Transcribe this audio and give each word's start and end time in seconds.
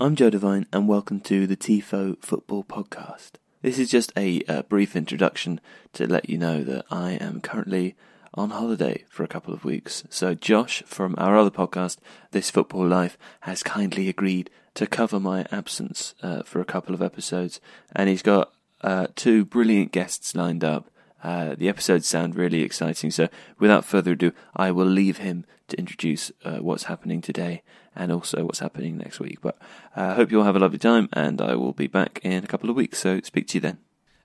I'm 0.00 0.16
Joe 0.16 0.30
Devine, 0.30 0.64
and 0.72 0.88
welcome 0.88 1.20
to 1.20 1.46
the 1.46 1.54
TIFO 1.54 2.16
Football 2.22 2.64
Podcast. 2.64 3.32
This 3.60 3.78
is 3.78 3.90
just 3.90 4.10
a, 4.16 4.40
a, 4.48 4.62
brief 4.62 4.96
introduction 4.96 5.60
to 5.92 6.06
let 6.06 6.30
you 6.30 6.38
know 6.38 6.64
that 6.64 6.86
I 6.90 7.12
am 7.20 7.42
currently 7.42 7.94
on 8.32 8.48
holiday 8.48 9.04
for 9.10 9.22
a 9.22 9.28
couple 9.28 9.52
of 9.52 9.66
weeks. 9.66 10.04
So, 10.08 10.34
Josh 10.34 10.82
from 10.86 11.14
our 11.18 11.36
other 11.36 11.50
podcast, 11.50 11.98
This 12.30 12.48
Football 12.48 12.88
Life, 12.88 13.18
has 13.40 13.62
kindly 13.62 14.08
agreed 14.08 14.48
to 14.76 14.86
cover 14.86 15.20
my 15.20 15.44
absence 15.52 16.14
uh, 16.22 16.42
for 16.42 16.62
a 16.62 16.64
couple 16.64 16.94
of 16.94 17.02
episodes, 17.02 17.60
and 17.94 18.08
he's 18.08 18.22
got 18.22 18.50
uh, 18.80 19.08
two 19.14 19.44
brilliant 19.44 19.92
guests 19.92 20.34
lined 20.34 20.64
up. 20.64 20.88
Uh, 21.22 21.54
the 21.54 21.68
episodes 21.68 22.06
sound 22.06 22.34
really 22.34 22.62
exciting, 22.62 23.10
so 23.10 23.28
without 23.58 23.84
further 23.84 24.12
ado, 24.12 24.32
I 24.56 24.70
will 24.70 24.86
leave 24.86 25.18
him 25.18 25.44
to 25.68 25.78
introduce 25.78 26.32
uh, 26.46 26.60
what's 26.60 26.84
happening 26.84 27.20
today 27.20 27.62
and 27.94 28.12
also 28.12 28.44
what's 28.44 28.60
happening 28.60 28.98
next 28.98 29.20
week. 29.20 29.40
But 29.40 29.56
I 29.94 30.04
uh, 30.06 30.14
hope 30.14 30.30
you 30.30 30.38
all 30.38 30.44
have 30.44 30.56
a 30.56 30.60
lovely 30.60 30.78
time, 30.78 31.08
and 31.12 31.40
I 31.40 31.54
will 31.54 31.72
be 31.72 31.86
back 31.86 32.20
in 32.22 32.44
a 32.44 32.46
couple 32.46 32.70
of 32.70 32.76
weeks. 32.76 32.98
So 32.98 33.20
speak 33.22 33.48
to 33.48 33.54
you 33.54 33.60
then. 33.60 33.78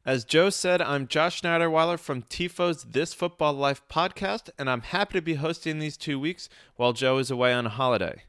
As 0.06 0.24
Joe 0.24 0.50
said, 0.50 0.82
I'm 0.82 1.06
Josh 1.06 1.42
Schneiderweiler 1.42 2.00
from 2.00 2.22
TIFO's 2.22 2.86
This 2.86 3.14
Football 3.14 3.54
Life 3.54 3.82
podcast, 3.90 4.50
and 4.58 4.70
I'm 4.70 4.80
happy 4.80 5.18
to 5.18 5.22
be 5.22 5.34
hosting 5.34 5.80
these 5.80 5.98
two 5.98 6.18
weeks 6.18 6.48
while 6.78 6.94
Joe 6.94 7.18
is 7.18 7.30
away 7.30 7.52
on 7.52 7.66
a 7.66 7.70
holiday. 7.70 8.24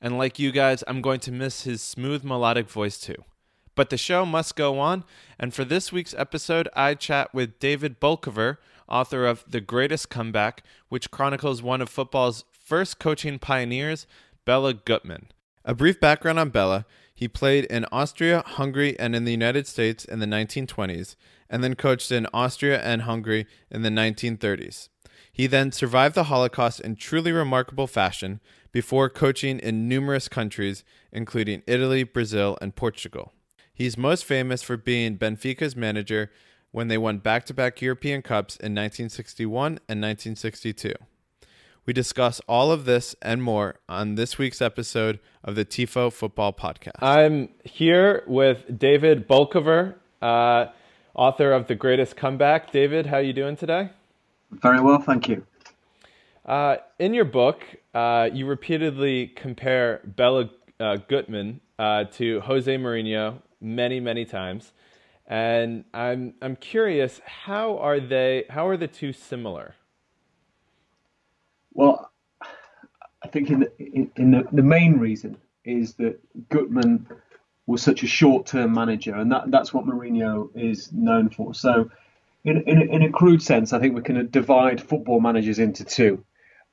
And 0.00 0.16
like 0.16 0.38
you 0.38 0.52
guys, 0.52 0.82
I'm 0.86 1.02
going 1.02 1.20
to 1.20 1.32
miss 1.32 1.64
his 1.64 1.82
smooth 1.82 2.24
melodic 2.24 2.70
voice 2.70 2.98
too. 2.98 3.24
But 3.74 3.90
the 3.90 3.98
show 3.98 4.24
must 4.24 4.56
go 4.56 4.78
on, 4.78 5.04
and 5.38 5.52
for 5.52 5.66
this 5.66 5.92
week's 5.92 6.14
episode, 6.14 6.66
I 6.74 6.94
chat 6.94 7.34
with 7.34 7.58
David 7.58 8.00
Bolchover, 8.00 8.56
author 8.88 9.26
of 9.26 9.44
The 9.46 9.60
Greatest 9.60 10.08
Comeback, 10.08 10.62
which 10.88 11.10
chronicles 11.10 11.62
one 11.62 11.82
of 11.82 11.90
football's 11.90 12.44
first 12.50 12.98
coaching 12.98 13.38
pioneers 13.38 14.06
Bela 14.48 14.72
Guttmann. 14.72 15.24
A 15.62 15.74
brief 15.74 16.00
background 16.00 16.38
on 16.38 16.48
Bela 16.48 16.86
he 17.14 17.28
played 17.28 17.66
in 17.66 17.84
Austria, 17.92 18.42
Hungary, 18.46 18.98
and 18.98 19.14
in 19.14 19.26
the 19.26 19.30
United 19.30 19.66
States 19.66 20.06
in 20.06 20.20
the 20.20 20.26
1920s, 20.26 21.16
and 21.50 21.62
then 21.62 21.74
coached 21.74 22.10
in 22.10 22.26
Austria 22.32 22.80
and 22.80 23.02
Hungary 23.02 23.46
in 23.70 23.82
the 23.82 23.90
1930s. 23.90 24.88
He 25.30 25.46
then 25.46 25.70
survived 25.70 26.14
the 26.14 26.24
Holocaust 26.32 26.80
in 26.80 26.96
truly 26.96 27.30
remarkable 27.30 27.86
fashion 27.86 28.40
before 28.72 29.10
coaching 29.10 29.58
in 29.58 29.86
numerous 29.86 30.28
countries, 30.28 30.82
including 31.12 31.62
Italy, 31.66 32.02
Brazil, 32.02 32.56
and 32.62 32.74
Portugal. 32.74 33.34
He's 33.74 33.98
most 33.98 34.24
famous 34.24 34.62
for 34.62 34.78
being 34.78 35.18
Benfica's 35.18 35.76
manager 35.76 36.30
when 36.70 36.88
they 36.88 36.96
won 36.96 37.18
back 37.18 37.44
to 37.44 37.52
back 37.52 37.82
European 37.82 38.22
Cups 38.22 38.56
in 38.56 38.72
1961 38.72 39.72
and 39.90 40.00
1962. 40.00 40.94
We 41.88 41.94
discuss 41.94 42.42
all 42.46 42.70
of 42.70 42.84
this 42.84 43.16
and 43.22 43.42
more 43.42 43.76
on 43.88 44.16
this 44.16 44.36
week's 44.36 44.60
episode 44.60 45.20
of 45.42 45.54
the 45.54 45.64
TIFO 45.64 46.12
Football 46.12 46.52
Podcast. 46.52 47.00
I'm 47.00 47.48
here 47.64 48.24
with 48.26 48.78
David 48.78 49.26
Bolchover, 49.26 49.94
uh, 50.20 50.66
author 51.14 51.50
of 51.50 51.66
The 51.66 51.74
Greatest 51.74 52.14
Comeback. 52.14 52.72
David, 52.72 53.06
how 53.06 53.16
are 53.16 53.22
you 53.22 53.32
doing 53.32 53.56
today? 53.56 53.88
Very 54.50 54.82
well, 54.82 54.98
thank 54.98 55.30
you. 55.30 55.46
Uh, 56.44 56.76
in 56.98 57.14
your 57.14 57.24
book, 57.24 57.64
uh, 57.94 58.28
you 58.34 58.44
repeatedly 58.44 59.28
compare 59.28 60.02
Bela 60.04 60.50
uh, 60.78 60.98
Guttmann 61.08 61.60
uh, 61.78 62.04
to 62.04 62.40
Jose 62.40 62.76
Mourinho 62.76 63.40
many, 63.62 63.98
many 63.98 64.26
times, 64.26 64.72
and 65.26 65.86
I'm 65.94 66.34
I'm 66.42 66.56
curious 66.56 67.22
how 67.24 67.78
are 67.78 67.98
they? 67.98 68.44
How 68.50 68.68
are 68.68 68.76
the 68.76 68.88
two 68.88 69.14
similar? 69.14 69.74
Well, 71.78 72.10
I 73.28 73.30
think 73.30 73.50
in 73.50 73.60
the, 73.60 73.70
in, 74.16 74.30
the, 74.30 74.48
the 74.50 74.62
main 74.62 74.98
reason 74.98 75.36
is 75.62 75.92
that 75.94 76.18
Guttmann 76.48 77.04
was 77.66 77.82
such 77.82 78.02
a 78.02 78.06
short-term 78.06 78.72
manager, 78.72 79.14
and 79.14 79.30
that, 79.32 79.50
that's 79.50 79.74
what 79.74 79.84
Mourinho 79.84 80.48
is 80.54 80.90
known 80.92 81.28
for. 81.28 81.52
So, 81.52 81.90
in, 82.44 82.62
in, 82.62 82.88
in 82.88 83.02
a 83.02 83.10
crude 83.10 83.42
sense, 83.42 83.74
I 83.74 83.80
think 83.80 83.94
we 83.94 84.00
can 84.00 84.30
divide 84.30 84.80
football 84.80 85.20
managers 85.20 85.58
into 85.58 85.84
two. 85.84 86.24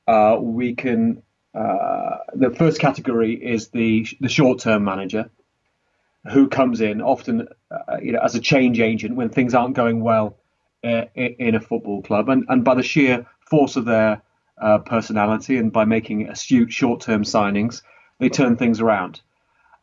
Uh, 0.08 0.38
we 0.40 0.74
can 0.74 1.22
uh, 1.54 2.18
the 2.34 2.50
first 2.50 2.80
category 2.80 3.34
is 3.34 3.68
the 3.68 4.06
the 4.20 4.28
short-term 4.28 4.82
manager, 4.82 5.28
who 6.32 6.48
comes 6.48 6.80
in 6.80 7.02
often, 7.02 7.48
uh, 7.70 7.96
you 8.02 8.12
know, 8.12 8.20
as 8.20 8.34
a 8.34 8.40
change 8.40 8.80
agent 8.80 9.14
when 9.14 9.28
things 9.28 9.52
aren't 9.54 9.74
going 9.74 10.00
well 10.00 10.38
uh, 10.84 11.04
in 11.14 11.54
a 11.54 11.60
football 11.60 12.00
club, 12.00 12.30
and 12.30 12.46
and 12.48 12.64
by 12.64 12.74
the 12.74 12.82
sheer 12.82 13.26
force 13.40 13.76
of 13.76 13.84
their 13.84 14.22
uh, 14.60 14.78
personality, 14.78 15.56
and 15.58 15.72
by 15.72 15.84
making 15.84 16.28
astute 16.28 16.72
short-term 16.72 17.24
signings, 17.24 17.82
they 18.18 18.28
turn 18.28 18.56
things 18.56 18.80
around. 18.80 19.20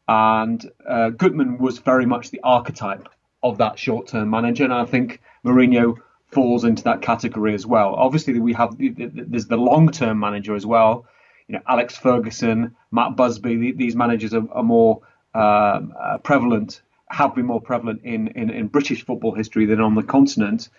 And 0.07 0.63
uh, 0.88 1.11
Guttmann 1.11 1.59
was 1.59 1.79
very 1.79 2.06
much 2.06 2.31
the 2.31 2.41
archetype 2.44 3.09
of 3.41 3.57
that 3.57 3.78
short-term 3.79 4.29
manager, 4.29 4.63
and 4.63 4.73
I 4.73 4.85
think 4.85 5.22
Mourinho 5.45 5.97
falls 6.31 6.63
into 6.63 6.83
that 6.83 7.01
category 7.01 7.53
as 7.53 7.66
well. 7.66 7.94
Obviously, 7.94 8.39
we 8.39 8.53
have 8.53 8.75
there's 8.78 9.47
the 9.47 9.57
long-term 9.57 10.19
manager 10.19 10.56
as 10.56 10.66
well. 10.66 11.06
You 11.47 11.56
know, 11.56 11.62
Alex 11.67 11.95
Ferguson, 11.95 12.75
Matt 12.91 13.16
Busby. 13.16 13.73
These 13.73 13.95
managers 13.95 14.33
are, 14.33 14.50
are 14.51 14.63
more 14.63 15.01
um, 15.35 15.94
uh, 16.00 16.17
prevalent, 16.19 16.81
have 17.09 17.35
been 17.35 17.45
more 17.45 17.62
prevalent 17.62 18.01
in, 18.03 18.29
in, 18.29 18.50
in 18.50 18.67
British 18.67 19.06
football 19.06 19.35
history 19.35 19.66
than 19.66 19.81
on 19.81 19.95
the 19.95 20.03
continent. 20.03 20.69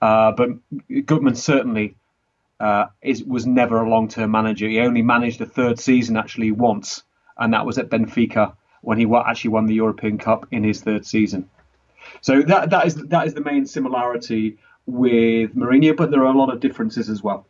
Uh, 0.00 0.32
but 0.32 0.50
Guttmann 0.90 1.36
certainly 1.36 1.96
uh, 2.60 2.86
is, 3.02 3.22
was 3.24 3.46
never 3.46 3.80
a 3.82 3.88
long 3.88 4.08
term 4.08 4.30
manager. 4.30 4.68
He 4.68 4.80
only 4.80 5.02
managed 5.02 5.40
a 5.40 5.46
third 5.46 5.78
season 5.78 6.16
actually 6.16 6.50
once, 6.50 7.02
and 7.36 7.52
that 7.52 7.66
was 7.66 7.78
at 7.78 7.88
Benfica 7.88 8.54
when 8.80 8.98
he 8.98 9.06
actually 9.26 9.50
won 9.50 9.66
the 9.66 9.74
European 9.74 10.18
Cup 10.18 10.46
in 10.50 10.64
his 10.64 10.80
third 10.80 11.06
season. 11.06 11.48
So 12.20 12.42
that 12.42 12.70
that 12.70 12.86
is 12.86 12.94
that 12.94 13.26
is 13.26 13.34
the 13.34 13.40
main 13.40 13.66
similarity 13.66 14.58
with 14.86 15.54
Mourinho, 15.54 15.96
but 15.96 16.10
there 16.10 16.20
are 16.20 16.32
a 16.32 16.38
lot 16.38 16.52
of 16.52 16.60
differences 16.60 17.10
as 17.10 17.22
well. 17.22 17.46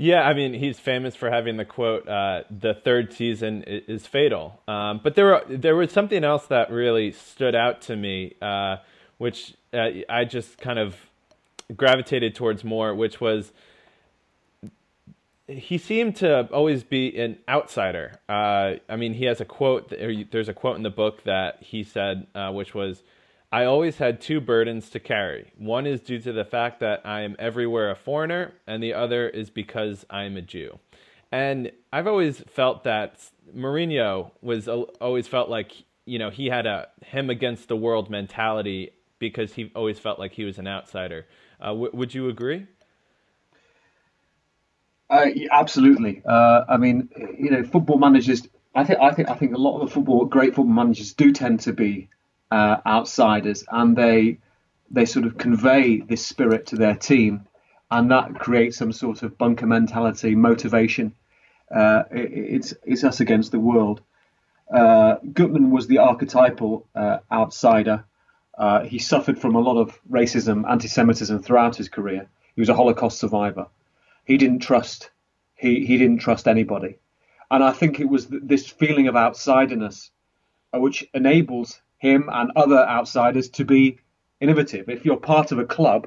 Yeah, 0.00 0.22
I 0.22 0.32
mean, 0.32 0.54
he's 0.54 0.78
famous 0.78 1.16
for 1.16 1.28
having 1.28 1.56
the 1.56 1.64
quote, 1.64 2.08
uh, 2.08 2.42
"The 2.50 2.74
third 2.74 3.12
season 3.12 3.64
is 3.66 4.06
fatal." 4.06 4.62
Um, 4.68 5.00
but 5.02 5.16
there, 5.16 5.26
were, 5.26 5.44
there 5.48 5.74
was 5.74 5.90
something 5.90 6.22
else 6.22 6.46
that 6.46 6.70
really 6.70 7.10
stood 7.10 7.56
out 7.56 7.82
to 7.82 7.96
me, 7.96 8.36
uh, 8.40 8.76
which 9.18 9.54
uh, 9.74 9.88
I 10.08 10.24
just 10.24 10.58
kind 10.58 10.78
of 10.78 10.94
gravitated 11.76 12.36
towards 12.36 12.62
more, 12.62 12.94
which 12.94 13.20
was 13.20 13.52
he 15.48 15.78
seemed 15.78 16.16
to 16.16 16.48
always 16.52 16.84
be 16.84 17.18
an 17.18 17.38
outsider. 17.48 18.20
Uh, 18.28 18.74
I 18.88 18.96
mean, 18.96 19.14
he 19.14 19.24
has 19.24 19.40
a 19.40 19.44
quote. 19.44 19.88
There's 19.90 20.48
a 20.48 20.54
quote 20.54 20.76
in 20.76 20.82
the 20.82 20.90
book 20.90 21.24
that 21.24 21.62
he 21.62 21.82
said, 21.82 22.26
uh, 22.34 22.52
which 22.52 22.74
was, 22.74 23.02
"I 23.50 23.64
always 23.64 23.96
had 23.96 24.20
two 24.20 24.40
burdens 24.40 24.90
to 24.90 25.00
carry. 25.00 25.52
One 25.56 25.86
is 25.86 26.02
due 26.02 26.20
to 26.20 26.32
the 26.32 26.44
fact 26.44 26.80
that 26.80 27.00
I 27.04 27.22
am 27.22 27.34
everywhere 27.38 27.90
a 27.90 27.96
foreigner, 27.96 28.52
and 28.66 28.82
the 28.82 28.92
other 28.92 29.28
is 29.28 29.48
because 29.48 30.04
I 30.10 30.24
am 30.24 30.36
a 30.36 30.42
Jew." 30.42 30.78
And 31.32 31.72
I've 31.92 32.06
always 32.06 32.40
felt 32.40 32.84
that 32.84 33.18
Mourinho 33.54 34.32
was 34.42 34.68
always 34.68 35.26
felt 35.28 35.48
like 35.48 35.72
you 36.04 36.18
know 36.18 36.28
he 36.30 36.46
had 36.46 36.66
a 36.66 36.88
him 37.04 37.30
against 37.30 37.68
the 37.68 37.76
world 37.76 38.10
mentality 38.10 38.92
because 39.18 39.54
he 39.54 39.72
always 39.74 39.98
felt 39.98 40.18
like 40.18 40.32
he 40.32 40.44
was 40.44 40.58
an 40.58 40.68
outsider. 40.68 41.26
Uh, 41.60 41.68
w- 41.68 41.90
would 41.92 42.14
you 42.14 42.28
agree? 42.28 42.66
Uh, 45.10 45.26
absolutely. 45.50 46.22
Uh, 46.24 46.64
I 46.68 46.76
mean, 46.76 47.08
you 47.38 47.50
know, 47.50 47.64
football 47.64 47.98
managers. 47.98 48.46
I 48.74 48.84
think. 48.84 49.00
I 49.00 49.12
think. 49.12 49.30
I 49.30 49.34
think 49.34 49.54
a 49.54 49.58
lot 49.58 49.80
of 49.80 49.88
the 49.88 49.94
football, 49.94 50.24
great 50.26 50.54
football 50.54 50.74
managers, 50.74 51.14
do 51.14 51.32
tend 51.32 51.60
to 51.60 51.72
be 51.72 52.08
uh, 52.50 52.76
outsiders, 52.86 53.64
and 53.70 53.96
they 53.96 54.38
they 54.90 55.06
sort 55.06 55.26
of 55.26 55.38
convey 55.38 56.00
this 56.00 56.24
spirit 56.24 56.66
to 56.66 56.76
their 56.76 56.94
team, 56.94 57.46
and 57.90 58.10
that 58.10 58.34
creates 58.34 58.76
some 58.76 58.92
sort 58.92 59.22
of 59.22 59.38
bunker 59.38 59.66
mentality, 59.66 60.34
motivation. 60.34 61.14
Uh, 61.74 62.04
it, 62.10 62.30
it's 62.32 62.74
it's 62.84 63.04
us 63.04 63.20
against 63.20 63.50
the 63.50 63.60
world. 63.60 64.02
Uh, 64.72 65.16
Guttmann 65.32 65.70
was 65.70 65.86
the 65.86 65.98
archetypal 65.98 66.86
uh, 66.94 67.18
outsider. 67.32 68.04
he 68.84 68.98
suffered 68.98 69.38
from 69.38 69.54
a 69.54 69.60
lot 69.60 69.80
of 69.80 69.98
racism, 70.10 70.70
anti-Semitism 70.70 71.42
throughout 71.42 71.76
his 71.76 71.88
career. 71.88 72.28
He 72.54 72.60
was 72.60 72.68
a 72.68 72.74
Holocaust 72.74 73.18
survivor 73.18 73.68
he 74.28 74.36
didn't 74.36 74.60
trust 74.60 75.10
he 75.56 75.84
he 75.84 75.98
didn't 75.98 76.18
trust 76.18 76.46
anybody, 76.46 76.98
and 77.50 77.64
I 77.64 77.72
think 77.72 77.98
it 77.98 78.08
was 78.08 78.28
this 78.28 78.68
feeling 78.68 79.08
of 79.08 79.16
outsiderness 79.16 80.10
uh, 80.72 80.78
which 80.78 81.04
enables 81.14 81.80
him 81.96 82.28
and 82.32 82.52
other 82.54 82.78
outsiders 82.78 83.48
to 83.48 83.64
be 83.64 83.98
innovative. 84.40 84.88
If 84.88 85.04
you're 85.04 85.16
part 85.16 85.50
of 85.50 85.58
a 85.58 85.64
club, 85.64 86.06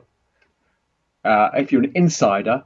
uh, 1.26 1.50
if 1.56 1.72
you're 1.72 1.84
an 1.84 1.92
insider, 1.96 2.64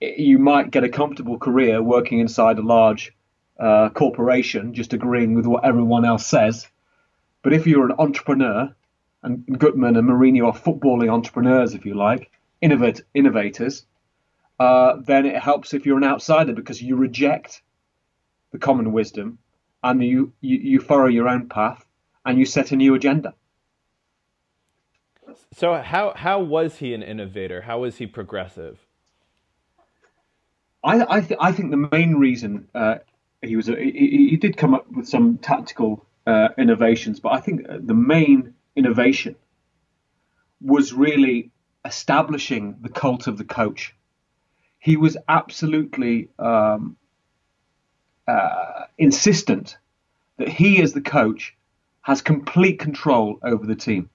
you 0.00 0.38
might 0.38 0.70
get 0.72 0.82
a 0.82 0.88
comfortable 0.88 1.38
career 1.38 1.82
working 1.82 2.18
inside 2.18 2.58
a 2.58 2.62
large 2.62 3.12
uh, 3.60 3.90
corporation, 3.90 4.74
just 4.74 4.94
agreeing 4.94 5.34
with 5.34 5.46
what 5.46 5.64
everyone 5.64 6.04
else 6.04 6.26
says. 6.26 6.66
But 7.42 7.52
if 7.52 7.66
you're 7.66 7.86
an 7.86 7.96
entrepreneur, 7.98 8.74
and 9.22 9.46
Guttmann 9.46 9.98
and 9.98 10.08
Mourinho 10.08 10.46
are 10.46 10.58
footballing 10.58 11.12
entrepreneurs, 11.12 11.74
if 11.74 11.86
you 11.86 11.94
like, 11.94 12.30
innovators, 12.62 13.86
uh, 14.58 14.96
then 15.04 15.26
it 15.26 15.36
helps 15.36 15.74
if 15.74 15.86
you're 15.86 15.98
an 15.98 16.04
outsider 16.04 16.52
because 16.52 16.80
you 16.80 16.96
reject 16.96 17.62
the 18.52 18.58
common 18.58 18.92
wisdom 18.92 19.38
and 19.82 20.02
you, 20.02 20.32
you, 20.40 20.58
you 20.58 20.80
follow 20.80 21.06
your 21.06 21.28
own 21.28 21.48
path 21.48 21.84
and 22.24 22.38
you 22.38 22.46
set 22.46 22.72
a 22.72 22.76
new 22.76 22.94
agenda. 22.94 23.34
So 25.52 25.80
how 25.80 26.12
how 26.16 26.40
was 26.40 26.78
he 26.78 26.94
an 26.94 27.02
innovator? 27.02 27.62
How 27.62 27.80
was 27.80 27.98
he 27.98 28.06
progressive? 28.06 28.78
I 30.82 31.04
I, 31.16 31.20
th- 31.20 31.38
I 31.40 31.52
think 31.52 31.70
the 31.70 31.88
main 31.90 32.14
reason 32.16 32.68
uh, 32.74 32.96
he 33.40 33.56
was 33.56 33.68
a, 33.68 33.76
he, 33.76 34.28
he, 34.30 34.36
did 34.36 34.56
come 34.56 34.74
up 34.74 34.90
with 34.90 35.08
some 35.08 35.38
tactical 35.38 36.04
uh, 36.26 36.48
innovations, 36.58 37.20
but 37.20 37.32
I 37.32 37.40
think 37.40 37.66
the 37.66 37.94
main 37.94 38.54
innovation 38.76 39.36
was 40.60 40.92
really 40.92 41.50
establishing 41.84 42.76
the 42.80 42.88
cult 42.88 43.26
of 43.26 43.38
the 43.38 43.44
coach. 43.44 43.94
He 44.84 44.98
was 44.98 45.16
absolutely 45.26 46.28
um, 46.38 46.98
uh, 48.28 48.84
insistent 48.98 49.78
that 50.36 50.50
he, 50.50 50.82
as 50.82 50.92
the 50.92 51.00
coach, 51.00 51.56
has 52.02 52.20
complete 52.20 52.78
control 52.80 53.38
over 53.42 53.64
the 53.64 53.76
team. 53.76 54.10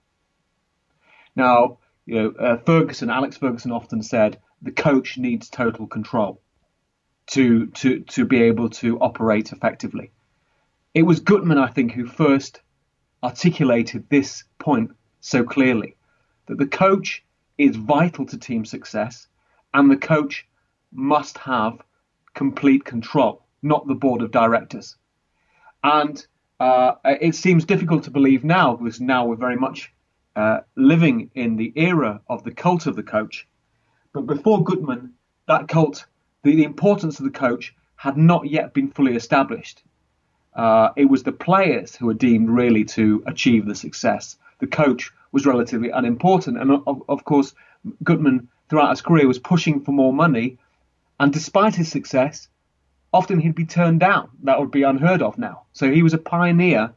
Now, 1.36 1.80
you 2.06 2.16
know, 2.22 2.30
uh, 2.40 2.58
Ferguson, 2.58 3.10
Alex 3.10 3.36
Ferguson 3.36 3.72
often 3.72 4.04
said 4.04 4.38
the 4.62 4.72
coach 4.72 5.18
needs 5.18 5.50
total 5.50 5.88
control 5.88 6.40
to 7.32 7.66
to 7.82 8.02
to 8.02 8.26
be 8.26 8.44
able 8.44 8.70
to 8.70 9.00
operate 9.00 9.52
effectively. 9.52 10.12
It 10.94 11.02
was 11.02 11.20
Guttmann, 11.20 11.58
I 11.58 11.72
think, 11.72 11.94
who 11.94 12.06
first 12.06 12.62
articulated 13.24 14.08
this 14.10 14.44
point 14.60 14.92
so 15.20 15.44
clearly 15.44 15.96
that 16.46 16.60
the 16.60 16.68
coach 16.68 17.24
is 17.58 17.76
vital 17.76 18.28
to 18.28 18.38
team 18.38 18.66
success 18.66 19.28
and 19.74 19.90
the 19.90 19.98
coach 19.98 20.46
must 20.92 21.38
have 21.38 21.82
complete 22.34 22.86
control, 22.86 23.46
not 23.62 23.88
the 23.88 23.96
board 23.96 24.22
of 24.22 24.32
directors. 24.32 24.96
And 25.84 26.26
uh, 26.60 26.96
it 27.06 27.36
seems 27.36 27.66
difficult 27.66 28.04
to 28.04 28.12
believe 28.12 28.44
now 28.44 28.76
because 28.76 29.00
now 29.00 29.26
we're 29.26 29.36
very 29.36 29.56
much 29.56 29.92
uh, 30.36 30.60
living 30.76 31.32
in 31.36 31.56
the 31.56 31.74
era 31.76 32.22
of 32.28 32.44
the 32.44 32.52
cult 32.52 32.86
of 32.86 32.96
the 32.96 33.04
coach. 33.04 33.48
But 34.14 34.26
before 34.26 34.64
Guttmann, 34.64 35.12
that 35.48 35.68
cult, 35.68 36.06
the, 36.44 36.56
the 36.56 36.64
importance 36.64 37.20
of 37.20 37.26
the 37.26 37.32
coach 37.32 37.76
had 37.96 38.18
not 38.18 38.50
yet 38.50 38.74
been 38.74 38.92
fully 38.92 39.16
established. 39.16 39.84
Uh, 40.54 40.90
it 40.96 41.06
was 41.06 41.24
the 41.24 41.32
players 41.32 41.96
who 41.96 42.08
were 42.08 42.14
deemed 42.14 42.50
really 42.50 42.84
to 42.84 43.24
achieve 43.28 43.66
the 43.66 43.76
success. 43.76 44.38
The 44.60 44.68
coach 44.68 45.12
was 45.32 45.46
relatively 45.46 45.90
unimportant. 45.90 46.58
And 46.58 46.72
of, 46.72 47.04
of 47.08 47.24
course, 47.24 47.54
Guttmann, 48.04 48.48
throughout 48.70 48.90
his 48.90 49.02
career, 49.02 49.28
was 49.28 49.40
pushing 49.40 49.82
for 49.82 49.92
more 49.92 50.14
money. 50.14 50.58
And 51.20 51.34
despite 51.34 51.76
his 51.76 51.90
success, 51.90 52.48
often 53.14 53.40
he'd 53.40 53.56
be 53.56 53.66
turned 53.66 54.00
down. 54.00 54.30
That 54.44 54.60
would 54.60 54.72
be 54.72 54.84
unheard 54.84 55.22
of 55.22 55.38
now. 55.38 55.64
So 55.74 55.92
he 55.92 56.04
was 56.04 56.14
a 56.14 56.18
pioneer 56.18 56.94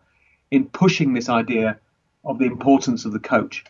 in 0.50 0.66
pushing 0.66 1.14
this 1.14 1.28
idea 1.28 1.78
of 2.24 2.38
the 2.38 2.44
importance 2.44 3.04
of 3.04 3.12
the 3.12 3.18
coach. 3.18 3.64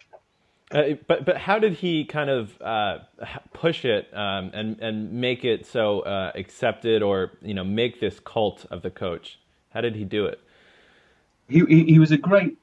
Uh, 0.70 0.94
but 1.06 1.24
but 1.26 1.36
how 1.36 1.58
did 1.58 1.74
he 1.74 2.04
kind 2.04 2.30
of 2.30 2.60
uh, 2.62 2.98
push 3.52 3.84
it 3.84 4.08
um, 4.14 4.50
and 4.54 4.80
and 4.80 5.12
make 5.12 5.44
it 5.44 5.66
so 5.66 6.00
uh, 6.00 6.32
accepted 6.34 7.02
or 7.02 7.32
you 7.42 7.52
know 7.52 7.64
make 7.64 8.00
this 8.00 8.18
cult 8.20 8.64
of 8.70 8.82
the 8.82 8.90
coach? 8.90 9.38
How 9.70 9.82
did 9.82 9.94
he 9.94 10.04
do 10.04 10.26
it? 10.26 10.40
He 11.48 11.62
he, 11.66 11.84
he 11.84 11.98
was 11.98 12.10
a 12.10 12.16
great 12.16 12.56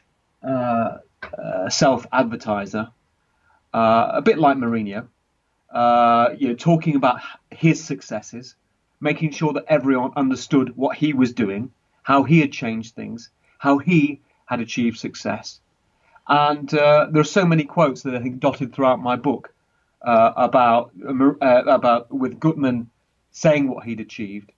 uh, 0.44 0.97
uh, 1.38 1.69
self 1.69 2.07
advertiser, 2.12 2.88
uh, 3.74 4.12
a 4.13 4.21
bit 4.21 4.39
like 4.39 4.57
Mourinho. 4.57 5.07
You 5.74 6.50
know, 6.50 6.56
talking 6.57 6.95
about 6.95 7.21
his 7.51 7.83
successes, 7.83 8.56
making 9.00 9.31
sure 9.31 9.54
that 9.54 9.66
everyone 9.68 10.12
understood 10.16 10.75
what 10.75 10.98
he 10.98 11.13
was 11.13 11.33
doing, 11.33 11.71
how 12.04 12.24
he 12.24 12.39
had 12.42 12.51
changed 12.51 12.95
things, 12.95 13.30
how 13.57 13.77
he 13.77 14.21
had 14.45 14.60
achieved 14.60 14.98
success. 14.98 15.60
And 16.27 16.71
uh, 16.74 17.07
there 17.12 17.21
are 17.21 17.36
so 17.39 17.45
many 17.45 17.63
quotes 17.63 18.04
that 18.04 18.16
I 18.16 18.19
think 18.19 18.39
dotted 18.39 18.74
throughout 18.74 19.01
my 19.01 19.16
book 19.16 19.54
uh, 20.01 20.33
about 20.36 20.92
uh, 21.07 21.63
about 21.66 22.12
with 22.12 22.39
Guttmann 22.39 22.88
saying 23.31 23.68
what 23.68 23.83
he'd 23.83 24.00
achieved 24.00 24.51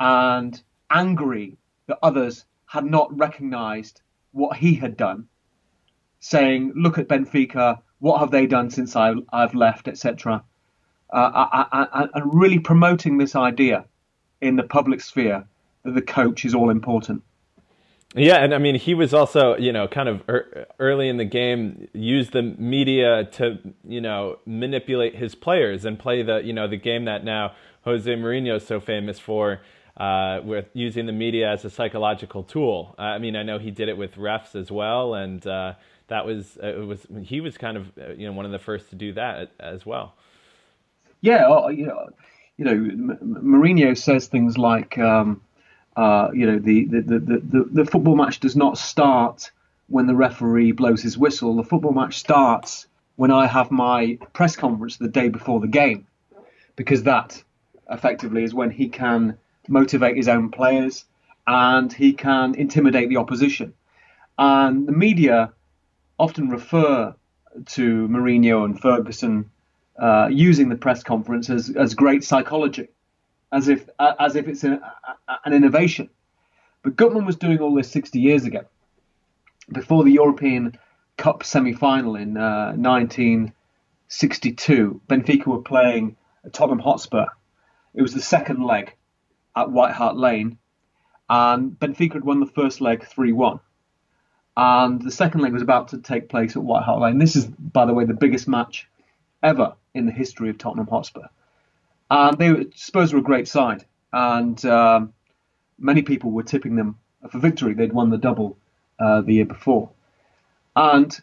and 0.00 0.60
angry 0.90 1.56
that 1.86 1.98
others 2.02 2.44
had 2.66 2.84
not 2.84 3.16
recognised 3.16 4.00
what 4.32 4.56
he 4.56 4.74
had 4.74 4.96
done, 4.96 5.28
saying, 6.20 6.72
"Look 6.76 6.98
at 6.98 7.08
Benfica. 7.08 7.80
What 8.00 8.20
have 8.20 8.30
they 8.30 8.46
done 8.46 8.70
since 8.70 8.94
I, 8.96 9.14
have 9.32 9.54
left, 9.54 9.88
etc." 9.88 10.42
Uh, 11.10 11.88
and 12.14 12.34
really 12.34 12.58
promoting 12.58 13.18
this 13.18 13.34
idea 13.34 13.86
in 14.40 14.56
the 14.56 14.62
public 14.62 15.00
sphere 15.00 15.46
that 15.84 15.94
the 15.94 16.02
coach 16.02 16.44
is 16.44 16.54
all 16.54 16.70
important. 16.70 17.22
Yeah, 18.14 18.36
and 18.36 18.54
I 18.54 18.58
mean, 18.58 18.76
he 18.76 18.94
was 18.94 19.12
also, 19.12 19.56
you 19.58 19.70
know, 19.70 19.86
kind 19.86 20.08
of 20.08 20.22
early 20.78 21.08
in 21.10 21.18
the 21.18 21.26
game, 21.26 21.88
used 21.92 22.32
the 22.32 22.42
media 22.42 23.24
to, 23.32 23.58
you 23.86 24.00
know, 24.00 24.38
manipulate 24.46 25.14
his 25.14 25.34
players 25.34 25.84
and 25.84 25.98
play 25.98 26.22
the, 26.22 26.38
you 26.38 26.54
know, 26.54 26.66
the 26.66 26.78
game 26.78 27.04
that 27.04 27.22
now 27.22 27.52
Jose 27.82 28.10
Mourinho 28.10 28.56
is 28.56 28.66
so 28.66 28.80
famous 28.80 29.18
for, 29.18 29.60
uh, 29.98 30.40
with 30.42 30.66
using 30.72 31.04
the 31.04 31.12
media 31.12 31.50
as 31.50 31.66
a 31.66 31.70
psychological 31.70 32.42
tool. 32.42 32.94
Uh, 32.98 33.02
I 33.02 33.18
mean, 33.18 33.36
I 33.36 33.42
know 33.42 33.58
he 33.58 33.70
did 33.70 33.90
it 33.90 33.98
with 33.98 34.14
refs 34.14 34.54
as 34.54 34.70
well, 34.70 35.12
and 35.12 35.46
uh, 35.46 35.74
that 36.08 36.26
was 36.26 36.58
uh, 36.62 36.66
it 36.66 36.86
was 36.86 37.06
he 37.22 37.40
was 37.40 37.56
kind 37.56 37.76
of, 37.76 37.86
uh, 37.98 38.12
you 38.12 38.26
know, 38.26 38.32
one 38.32 38.44
of 38.44 38.52
the 38.52 38.58
first 38.58 38.90
to 38.90 38.96
do 38.96 39.12
that 39.14 39.50
as 39.60 39.86
well. 39.86 40.14
Yeah, 41.20 41.44
oh, 41.48 41.68
you 41.68 41.86
know, 41.86 42.08
you 42.56 42.64
know, 42.64 43.16
Mourinho 43.22 43.96
says 43.96 44.26
things 44.26 44.58
like. 44.58 44.98
Um, 44.98 45.42
uh, 45.98 46.30
you 46.32 46.46
know, 46.46 46.60
the, 46.60 46.84
the, 46.84 47.00
the, 47.00 47.18
the, 47.18 47.68
the 47.72 47.84
football 47.84 48.14
match 48.14 48.38
does 48.38 48.54
not 48.54 48.78
start 48.78 49.50
when 49.88 50.06
the 50.06 50.14
referee 50.14 50.70
blows 50.70 51.02
his 51.02 51.18
whistle. 51.18 51.56
The 51.56 51.64
football 51.64 51.90
match 51.90 52.20
starts 52.20 52.86
when 53.16 53.32
I 53.32 53.48
have 53.48 53.72
my 53.72 54.16
press 54.32 54.54
conference 54.54 54.96
the 54.98 55.08
day 55.08 55.28
before 55.28 55.58
the 55.58 55.66
game, 55.66 56.06
because 56.76 57.02
that 57.02 57.42
effectively 57.90 58.44
is 58.44 58.54
when 58.54 58.70
he 58.70 58.88
can 58.88 59.38
motivate 59.66 60.16
his 60.16 60.28
own 60.28 60.50
players 60.50 61.04
and 61.48 61.92
he 61.92 62.12
can 62.12 62.54
intimidate 62.54 63.08
the 63.08 63.16
opposition. 63.16 63.74
And 64.38 64.86
the 64.86 64.92
media 64.92 65.52
often 66.18 66.48
refer 66.48 67.14
to 67.66 68.08
Mourinho 68.08 68.64
and 68.64 68.80
Ferguson 68.80 69.50
uh, 69.98 70.28
using 70.30 70.68
the 70.68 70.76
press 70.76 71.02
conference 71.02 71.50
as, 71.50 71.70
as 71.70 71.94
great 71.94 72.24
psychology 72.24 72.88
as 73.52 73.68
if 73.68 73.88
as 73.98 74.36
if 74.36 74.48
it's 74.48 74.64
a, 74.64 74.72
a, 74.72 75.38
an 75.44 75.52
innovation. 75.52 76.08
But 76.82 76.96
Guttmann 76.96 77.26
was 77.26 77.36
doing 77.36 77.58
all 77.58 77.74
this 77.74 77.90
60 77.90 78.18
years 78.20 78.44
ago, 78.44 78.62
before 79.72 80.04
the 80.04 80.12
European 80.12 80.78
Cup 81.16 81.42
semi-final 81.44 82.14
in 82.16 82.36
uh, 82.36 82.74
1962. 82.76 85.00
Benfica 85.08 85.46
were 85.46 85.62
playing 85.62 86.16
Tottenham 86.52 86.78
Hotspur. 86.78 87.26
It 87.94 88.02
was 88.02 88.12
the 88.14 88.22
second 88.22 88.62
leg 88.62 88.94
at 89.56 89.72
White 89.72 89.92
Hart 89.92 90.16
Lane, 90.16 90.58
and 91.28 91.72
Benfica 91.72 92.14
had 92.14 92.24
won 92.24 92.40
the 92.40 92.46
first 92.46 92.80
leg 92.80 93.00
3-1. 93.00 93.60
And 94.60 95.00
the 95.00 95.12
second 95.12 95.42
leg 95.42 95.52
was 95.52 95.62
about 95.62 95.86
to 95.88 95.98
take 95.98 96.28
place 96.28 96.56
at 96.56 96.64
White 96.64 96.82
Hart 96.82 97.00
Lane. 97.00 97.18
This 97.18 97.36
is, 97.36 97.46
by 97.46 97.86
the 97.86 97.94
way, 97.94 98.04
the 98.04 98.12
biggest 98.12 98.48
match 98.48 98.88
ever 99.40 99.74
in 99.94 100.04
the 100.04 100.10
history 100.10 100.50
of 100.50 100.58
Tottenham 100.58 100.88
Hotspur. 100.88 101.28
And 102.10 102.36
they 102.38 102.66
Spurs 102.74 103.12
were 103.12 103.20
a 103.20 103.22
great 103.22 103.46
side, 103.46 103.84
and 104.12 104.62
um, 104.64 105.12
many 105.78 106.02
people 106.02 106.32
were 106.32 106.42
tipping 106.42 106.74
them 106.74 106.98
for 107.30 107.38
victory. 107.38 107.72
They'd 107.72 107.92
won 107.92 108.10
the 108.10 108.18
double 108.18 108.58
uh, 108.98 109.20
the 109.20 109.34
year 109.34 109.44
before, 109.44 109.90
and 110.74 111.16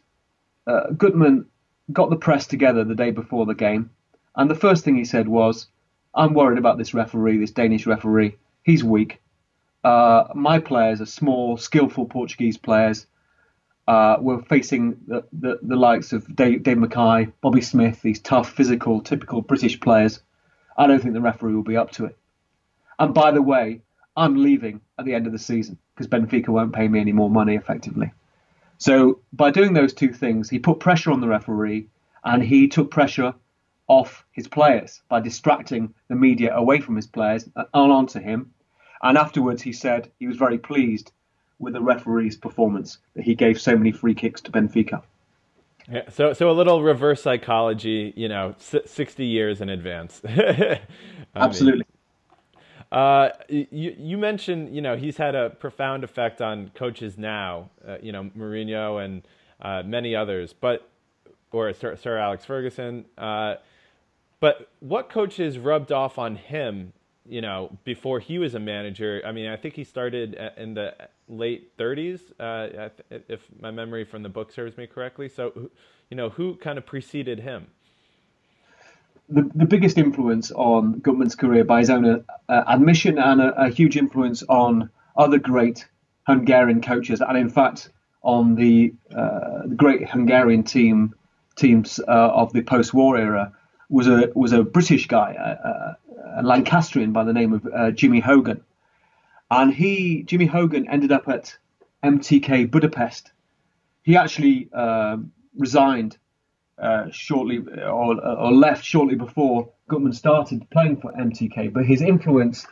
uh, 0.65 0.91
Guttmann 0.91 1.45
got 1.91 2.09
the 2.11 2.15
press 2.15 2.47
together 2.47 2.85
the 2.85 2.95
day 2.95 3.11
before 3.11 3.45
the 3.45 3.53
game, 3.53 3.89
and 4.37 4.49
the 4.49 4.55
first 4.55 4.85
thing 4.85 4.95
he 4.95 5.03
said 5.03 5.27
was, 5.27 5.67
"I'm 6.13 6.33
worried 6.33 6.59
about 6.59 6.77
this 6.77 6.93
referee, 6.93 7.39
this 7.39 7.51
Danish 7.51 7.85
referee. 7.85 8.37
He's 8.63 8.83
weak. 8.83 9.19
Uh, 9.83 10.25
my 10.35 10.59
players 10.59 11.01
are 11.01 11.05
small, 11.05 11.57
skillful 11.57 12.05
Portuguese 12.05 12.55
players." 12.55 13.07
Uh, 13.87 14.17
we're 14.19 14.41
facing 14.43 14.97
the, 15.07 15.23
the, 15.31 15.59
the, 15.61 15.75
likes 15.75 16.11
of 16.11 16.35
Dave, 16.35 16.63
Dave 16.63 16.77
Mackay, 16.77 17.31
Bobby 17.41 17.61
Smith, 17.61 18.01
these 18.01 18.19
tough, 18.19 18.51
physical, 18.51 18.99
typical 19.01 19.41
British 19.41 19.79
players. 19.79 20.21
I 20.75 20.87
don't 20.87 20.99
think 20.99 21.13
the 21.13 21.21
referee 21.21 21.53
will 21.53 21.63
be 21.63 21.77
up 21.77 21.91
to 21.91 22.05
it. 22.05 22.17
And 22.97 23.13
by 23.13 23.31
the 23.31 23.43
way, 23.43 23.81
I'm 24.17 24.41
leaving 24.41 24.81
at 24.97 25.05
the 25.05 25.13
end 25.13 25.27
of 25.27 25.33
the 25.33 25.39
season. 25.39 25.77
because 25.93 26.07
Benfica 26.07 26.49
won't 26.49 26.73
pay 26.73 26.87
me 26.87 26.99
any 26.99 27.11
more 27.11 27.29
money 27.29 27.55
effectively. 27.55 28.11
So 28.77 29.19
by 29.31 29.51
doing 29.51 29.73
those 29.73 29.93
two 29.93 30.11
things, 30.11 30.49
he 30.49 30.59
put 30.59 30.79
pressure 30.79 31.11
on 31.11 31.21
the 31.21 31.27
referee 31.27 31.87
and 32.23 32.41
he 32.41 32.67
took 32.67 32.91
pressure 32.91 33.33
off 33.87 34.25
his 34.31 34.47
players 34.47 35.01
by 35.09 35.19
distracting 35.19 35.93
the 36.07 36.15
media 36.15 36.55
away 36.55 36.81
from 36.81 36.95
his 36.95 37.07
players 37.07 37.47
and 37.55 37.91
onto 37.91 38.19
him. 38.19 38.51
And 39.01 39.17
afterwards, 39.17 39.61
he 39.61 39.73
said 39.73 40.11
he 40.19 40.27
was 40.27 40.37
very 40.37 40.57
pleased 40.57 41.11
with 41.59 41.73
the 41.73 41.81
referee's 41.81 42.37
performance 42.37 42.97
that 43.15 43.23
he 43.23 43.35
gave 43.35 43.59
so 43.59 43.77
many 43.77 43.91
free 43.91 44.13
kicks 44.13 44.41
to 44.41 44.51
Benfica. 44.51 45.01
Yeah, 45.89 46.09
so 46.09 46.33
so 46.33 46.49
a 46.49 46.53
little 46.53 46.81
reverse 46.81 47.21
psychology, 47.21 48.11
you 48.15 48.27
know, 48.27 48.55
sixty 48.57 49.25
years 49.25 49.61
in 49.61 49.69
advance. 49.69 50.21
Absolutely. 51.35 51.79
Mean, 51.79 51.85
uh, 52.91 53.29
you 53.49 53.95
you 53.97 54.17
mentioned 54.17 54.75
you 54.75 54.81
know 54.81 54.95
he's 54.95 55.17
had 55.17 55.35
a 55.35 55.51
profound 55.51 56.03
effect 56.03 56.41
on 56.41 56.71
coaches 56.73 57.17
now, 57.17 57.69
uh, 57.87 57.97
you 58.01 58.11
know 58.11 58.31
Mourinho 58.35 59.03
and 59.03 59.21
uh, 59.61 59.83
many 59.85 60.15
others, 60.15 60.53
but 60.53 60.89
or 61.51 61.71
Sir, 61.73 61.95
Sir 61.95 62.17
Alex 62.17 62.45
Ferguson. 62.45 63.05
Uh, 63.17 63.55
but 64.39 64.69
what 64.79 65.09
coaches 65.09 65.57
rubbed 65.57 65.91
off 65.91 66.17
on 66.17 66.35
him, 66.35 66.93
you 67.27 67.41
know, 67.41 67.77
before 67.83 68.19
he 68.19 68.37
was 68.37 68.55
a 68.55 68.59
manager? 68.59 69.21
I 69.25 69.31
mean, 69.31 69.47
I 69.47 69.55
think 69.55 69.73
he 69.75 69.83
started 69.83 70.37
in 70.57 70.73
the 70.73 70.93
late 71.27 71.75
30s, 71.77 72.21
uh, 72.39 72.89
if 73.09 73.41
my 73.59 73.71
memory 73.71 74.05
from 74.05 74.23
the 74.23 74.29
book 74.29 74.51
serves 74.51 74.77
me 74.77 74.87
correctly. 74.87 75.27
So, 75.27 75.69
you 76.09 76.17
know, 76.17 76.29
who 76.29 76.55
kind 76.55 76.77
of 76.77 76.85
preceded 76.85 77.39
him? 77.39 77.67
The, 79.27 79.49
the 79.55 79.65
biggest 79.65 79.97
influence 79.97 80.51
on 80.51 80.99
Guttmann's 80.99 81.35
career, 81.35 81.63
by 81.63 81.79
his 81.79 81.89
own 81.89 82.23
uh, 82.47 82.63
admission, 82.67 83.17
and 83.17 83.41
a, 83.41 83.65
a, 83.65 83.69
huge 83.69 83.97
influence 83.97 84.43
on 84.43 84.91
other 85.17 85.39
great 85.39 85.87
Hungarian 86.27 86.79
coaches, 86.81 87.21
and 87.21 87.35
in 87.35 87.49
fact 87.49 87.89
on 88.21 88.53
the, 88.53 88.93
uh, 89.15 89.63
the 89.65 89.75
great 89.75 90.07
Hungarian 90.07 90.63
team 90.63 91.15
teams 91.55 91.99
uh, 92.07 92.11
of 92.11 92.53
the 92.53 92.61
post-war 92.61 93.17
era, 93.17 93.51
was 93.89 94.07
a 94.07 94.31
was 94.35 94.51
a 94.51 94.63
British 94.63 95.07
guy, 95.07 95.33
a, 95.33 95.67
a 95.67 95.97
Lancastrian 96.43 97.11
by 97.11 97.23
the 97.23 97.33
name 97.33 97.53
of 97.53 97.67
uh, 97.73 97.91
Jimmy 97.91 98.19
Hogan, 98.19 98.63
and 99.49 99.73
he 99.73 100.23
Jimmy 100.23 100.45
Hogan 100.45 100.87
ended 100.89 101.11
up 101.11 101.27
at 101.27 101.57
MTK 102.03 102.69
Budapest. 102.69 103.31
He 104.03 104.15
actually 104.15 104.69
uh, 104.73 105.17
resigned 105.57 106.17
uh, 106.77 107.09
shortly 107.09 107.59
or, 107.59 108.23
or, 108.23 108.51
left 108.51 108.83
shortly 108.83 109.15
before 109.15 109.71
Guttmann 109.89 110.13
started 110.13 110.69
playing 110.69 110.97
for 110.97 111.11
MTK, 111.13 111.71
but 111.71 111.85
his 111.85 112.01
influence 112.01 112.67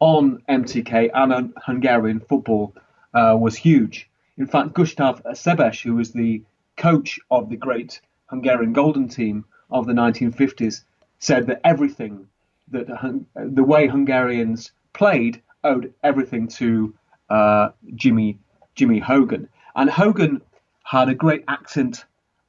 on 0.00 0.42
MTK 0.48 1.10
and 1.12 1.32
on 1.32 1.54
Hungarian 1.64 2.20
football 2.20 2.74
uh, 3.14 3.36
was 3.38 3.56
huge. 3.56 4.08
In 4.36 4.46
fact, 4.46 4.74
Gustav 4.74 5.22
Sebes, 5.24 5.82
who 5.82 5.96
was 5.96 6.12
the 6.12 6.42
coach 6.76 7.18
of 7.30 7.50
the 7.50 7.56
great 7.56 8.00
Hungarian 8.26 8.72
Golden 8.72 9.08
Team 9.08 9.44
of 9.70 9.86
the 9.86 9.92
1950s, 9.92 10.84
said 11.18 11.48
that 11.48 11.60
everything 11.64 12.28
that 12.70 12.86
the 13.34 13.64
way 13.64 13.86
Hungarians 13.86 14.72
played 14.92 15.42
owed 15.64 15.92
everything 16.02 16.48
to 16.48 16.94
uh, 17.30 17.70
Jimmy 17.94 18.38
Jimmy 18.74 18.98
Hogan. 18.98 19.48
And 19.74 19.90
Hogan 19.90 20.42
had 20.84 21.08
a 21.08 21.14
great 21.14 21.44
accent 21.48 22.04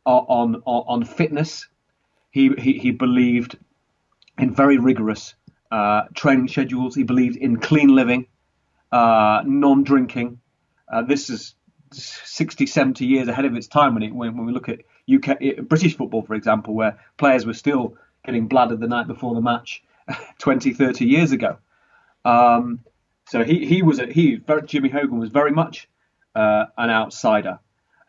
on 0.06 0.62
on, 0.66 0.84
on 0.88 1.06
fitness. 1.06 1.68
He, 2.32 2.50
he, 2.58 2.74
he 2.74 2.92
believed 2.92 3.58
in 4.38 4.54
very 4.54 4.78
rigorous 4.78 5.34
uh, 5.72 6.04
training 6.14 6.48
schedules. 6.48 6.96
He 6.96 7.04
believed 7.04 7.38
in 7.38 7.58
clean 7.58 7.90
living, 7.90 8.28
uh, 8.92 9.42
non-drinking. 9.46 10.40
Uh, 10.92 11.02
this 11.02 11.30
is 11.32 11.56
60, 11.92 12.68
70 12.68 13.06
years 13.06 13.28
ahead 13.28 13.46
of 13.46 13.56
its 13.56 13.68
time 13.68 13.96
when, 13.96 14.04
it, 14.04 14.14
when, 14.14 14.38
when 14.38 14.46
we 14.46 14.54
look 14.54 14.70
at 14.70 14.82
UK 15.12 15.68
British 15.68 15.98
football, 15.98 16.22
for 16.22 16.36
example, 16.36 16.76
where 16.76 17.00
players 17.18 17.48
were 17.48 17.54
still 17.54 17.96
getting 18.24 18.48
bladdered 18.48 18.80
the 18.80 18.88
night 18.88 19.08
before 19.08 19.34
the 19.34 19.42
match 19.42 19.82
20, 20.40 20.74
30 20.74 21.06
years 21.06 21.32
ago. 21.32 21.58
Um, 22.26 22.82
so 23.28 23.44
he 23.44 23.66
he 23.66 23.82
was 23.84 24.00
a, 24.00 24.08
he 24.08 24.42
Jimmy 24.66 24.90
Hogan 24.90 25.20
was 25.20 25.30
very 25.30 25.52
much 25.52 25.88
uh, 26.36 26.66
an 26.78 26.90
outsider. 26.90 27.60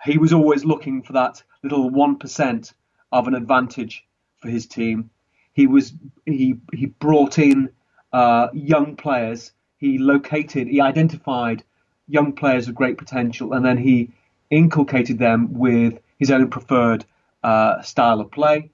He 0.04 0.18
was 0.18 0.32
always 0.32 0.64
looking 0.64 1.02
for 1.02 1.12
that 1.12 1.42
little 1.62 1.90
one 1.90 2.16
percent 2.16 2.72
of 3.12 3.28
an 3.28 3.34
advantage 3.34 4.04
for 4.38 4.48
his 4.48 4.66
team. 4.66 5.10
He 5.52 5.66
was 5.66 5.92
he 6.24 6.56
he 6.72 6.86
brought 6.86 7.38
in 7.38 7.70
uh, 8.12 8.48
young 8.54 8.96
players. 8.96 9.52
He 9.78 9.98
located 9.98 10.68
he 10.68 10.80
identified 10.80 11.64
young 12.08 12.32
players 12.32 12.68
of 12.68 12.74
great 12.74 12.96
potential, 12.96 13.52
and 13.52 13.64
then 13.64 13.76
he 13.76 14.10
inculcated 14.48 15.18
them 15.18 15.52
with 15.52 16.00
his 16.18 16.30
own 16.30 16.48
preferred 16.48 17.04
uh, 17.42 17.82
style 17.82 18.20
of 18.20 18.30
play. 18.30 18.70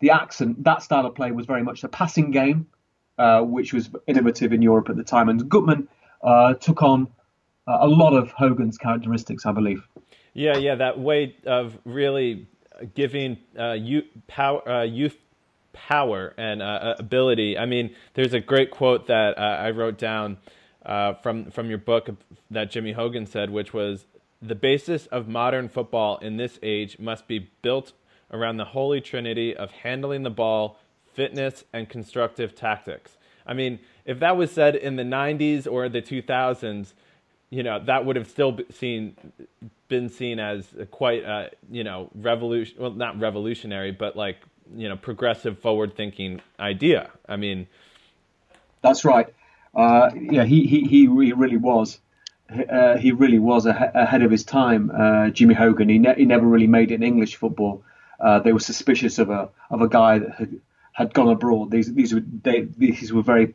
The 0.00 0.10
accent 0.10 0.64
that 0.64 0.82
style 0.82 1.06
of 1.06 1.14
play 1.14 1.30
was 1.30 1.46
very 1.46 1.62
much 1.62 1.84
a 1.84 1.88
passing 1.88 2.30
game 2.30 2.66
uh, 3.16 3.42
which 3.42 3.72
was 3.72 3.90
innovative 4.08 4.52
in 4.52 4.60
Europe 4.60 4.88
at 4.90 4.96
the 4.96 5.04
time. 5.04 5.28
And 5.28 5.40
Guttmann 5.44 5.86
uh, 6.22 6.54
took 6.54 6.82
on 6.82 7.06
uh, 7.68 7.78
a 7.80 7.86
lot 7.86 8.12
of 8.12 8.32
Hogan's 8.32 8.76
characteristics, 8.76 9.46
I 9.46 9.52
believe. 9.52 9.86
Yeah, 10.32 10.56
yeah, 10.56 10.74
that 10.74 10.98
way 10.98 11.36
of 11.46 11.78
really 11.84 12.48
giving 12.94 13.38
uh, 13.56 13.72
youth 13.74 14.06
power, 14.26 14.68
uh, 14.68 14.82
youth 14.82 15.16
power 15.72 16.34
and 16.36 16.60
ability. 16.60 17.56
I 17.56 17.66
mean, 17.66 17.94
there's 18.14 18.34
a 18.34 18.40
great 18.40 18.72
quote 18.72 19.06
that 19.06 19.38
I 19.38 19.70
wrote 19.70 19.96
down 19.96 20.38
from 20.84 21.50
from 21.52 21.68
your 21.68 21.78
book 21.78 22.08
that 22.50 22.70
Jimmy 22.70 22.92
Hogan 22.92 23.26
said, 23.26 23.50
which 23.50 23.72
was, 23.72 24.06
"The 24.42 24.56
basis 24.56 25.06
of 25.06 25.28
modern 25.28 25.68
football 25.68 26.18
in 26.18 26.36
this 26.36 26.58
age 26.64 26.98
must 26.98 27.28
be 27.28 27.50
built 27.62 27.92
around 28.32 28.56
the 28.56 28.64
holy 28.64 29.00
trinity 29.00 29.56
of 29.56 29.70
handling 29.70 30.22
the 30.22 30.30
ball." 30.30 30.78
fitness, 31.14 31.64
and 31.72 31.88
constructive 31.88 32.54
tactics. 32.54 33.16
I 33.46 33.54
mean, 33.54 33.78
if 34.04 34.18
that 34.20 34.36
was 34.36 34.50
said 34.50 34.74
in 34.74 34.96
the 34.96 35.02
90s 35.02 35.70
or 35.70 35.88
the 35.88 36.02
2000s, 36.02 36.92
you 37.50 37.62
know, 37.62 37.82
that 37.84 38.04
would 38.04 38.16
have 38.16 38.28
still 38.28 38.58
seen 38.70 39.16
been 39.86 40.08
seen 40.08 40.40
as 40.40 40.66
quite 40.90 41.22
a, 41.22 41.50
you 41.70 41.84
know, 41.84 42.10
revolution 42.14 42.76
well 42.78 42.90
not 42.90 43.20
revolutionary, 43.20 43.92
but 43.92 44.16
like, 44.16 44.38
you 44.74 44.88
know, 44.88 44.96
progressive 44.96 45.58
forward 45.58 45.94
thinking 45.94 46.40
idea. 46.58 47.10
I 47.28 47.36
mean, 47.36 47.68
that's 48.82 49.04
right. 49.04 49.32
Uh, 49.74 50.10
yeah, 50.14 50.44
he, 50.44 50.66
he, 50.66 50.80
he 50.84 51.06
really 51.06 51.56
was. 51.56 52.00
Uh, 52.50 52.96
he 52.96 53.12
really 53.12 53.38
was 53.38 53.66
ahead 53.66 54.22
of 54.22 54.30
his 54.30 54.44
time, 54.44 54.90
uh, 54.94 55.30
Jimmy 55.30 55.54
Hogan. 55.54 55.88
He, 55.88 55.98
ne- 55.98 56.14
he 56.14 56.24
never 56.24 56.46
really 56.46 56.66
made 56.66 56.90
it 56.90 56.96
in 56.96 57.02
English 57.02 57.36
football. 57.36 57.82
Uh, 58.24 58.38
they 58.38 58.52
were 58.52 58.58
suspicious 58.60 59.18
of 59.18 59.28
a 59.28 59.50
of 59.70 59.82
a 59.82 59.88
guy 59.88 60.18
that 60.18 60.34
had 60.34 60.60
had 60.92 61.12
gone 61.12 61.28
abroad. 61.28 61.70
These 61.70 61.92
these 61.92 62.14
were 62.14 62.22
they, 62.42 62.62
these 62.62 63.12
were 63.12 63.22
very 63.22 63.54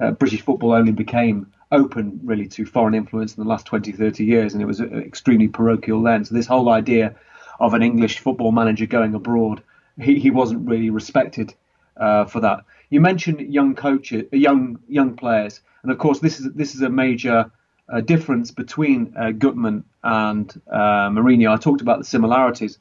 uh, 0.00 0.12
British 0.12 0.40
football 0.40 0.72
only 0.72 0.92
became 0.92 1.52
open 1.70 2.20
really 2.24 2.46
to 2.46 2.64
foreign 2.64 2.94
influence 2.94 3.36
in 3.36 3.42
the 3.42 3.48
last 3.48 3.66
20, 3.66 3.92
30 3.92 4.24
years, 4.24 4.54
and 4.54 4.62
it 4.62 4.66
was 4.66 4.80
extremely 4.80 5.48
parochial 5.48 6.02
then. 6.02 6.24
So 6.24 6.34
this 6.34 6.46
whole 6.46 6.70
idea 6.70 7.14
of 7.60 7.74
an 7.74 7.82
English 7.82 8.20
football 8.20 8.52
manager 8.52 8.86
going 8.86 9.14
abroad, 9.14 9.62
he, 10.00 10.18
he 10.18 10.30
wasn't 10.30 10.68
really 10.68 10.90
respected 10.90 11.52
uh, 11.96 12.24
for 12.24 12.40
that. 12.40 12.64
You 12.88 13.00
mentioned 13.00 13.40
young 13.52 13.74
coaches, 13.74 14.24
young 14.32 14.78
young 14.88 15.16
players, 15.16 15.60
and 15.82 15.92
of 15.92 15.98
course 15.98 16.20
this 16.20 16.40
is 16.40 16.52
this 16.52 16.74
is 16.74 16.82
a 16.82 16.88
major 16.88 17.50
uh, 17.88 18.00
difference 18.00 18.50
between 18.50 19.12
uh, 19.16 19.32
Guttmann 19.32 19.84
and 20.02 20.60
uh, 20.70 21.10
Mourinho. 21.10 21.52
I 21.52 21.56
talked 21.56 21.80
about 21.80 21.98
the 21.98 22.04
similarities, 22.04 22.78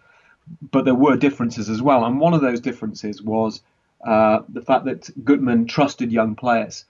but 0.71 0.85
there 0.85 0.95
were 0.95 1.17
differences 1.17 1.69
as 1.69 1.81
well, 1.81 2.05
and 2.05 2.19
one 2.19 2.33
of 2.33 2.41
those 2.41 2.59
differences 2.59 3.21
was 3.21 3.61
uh, 4.05 4.39
the 4.49 4.61
fact 4.61 4.85
that 4.85 5.09
Guttmann 5.23 5.67
trusted 5.67 6.11
young 6.11 6.35
players. 6.35 6.85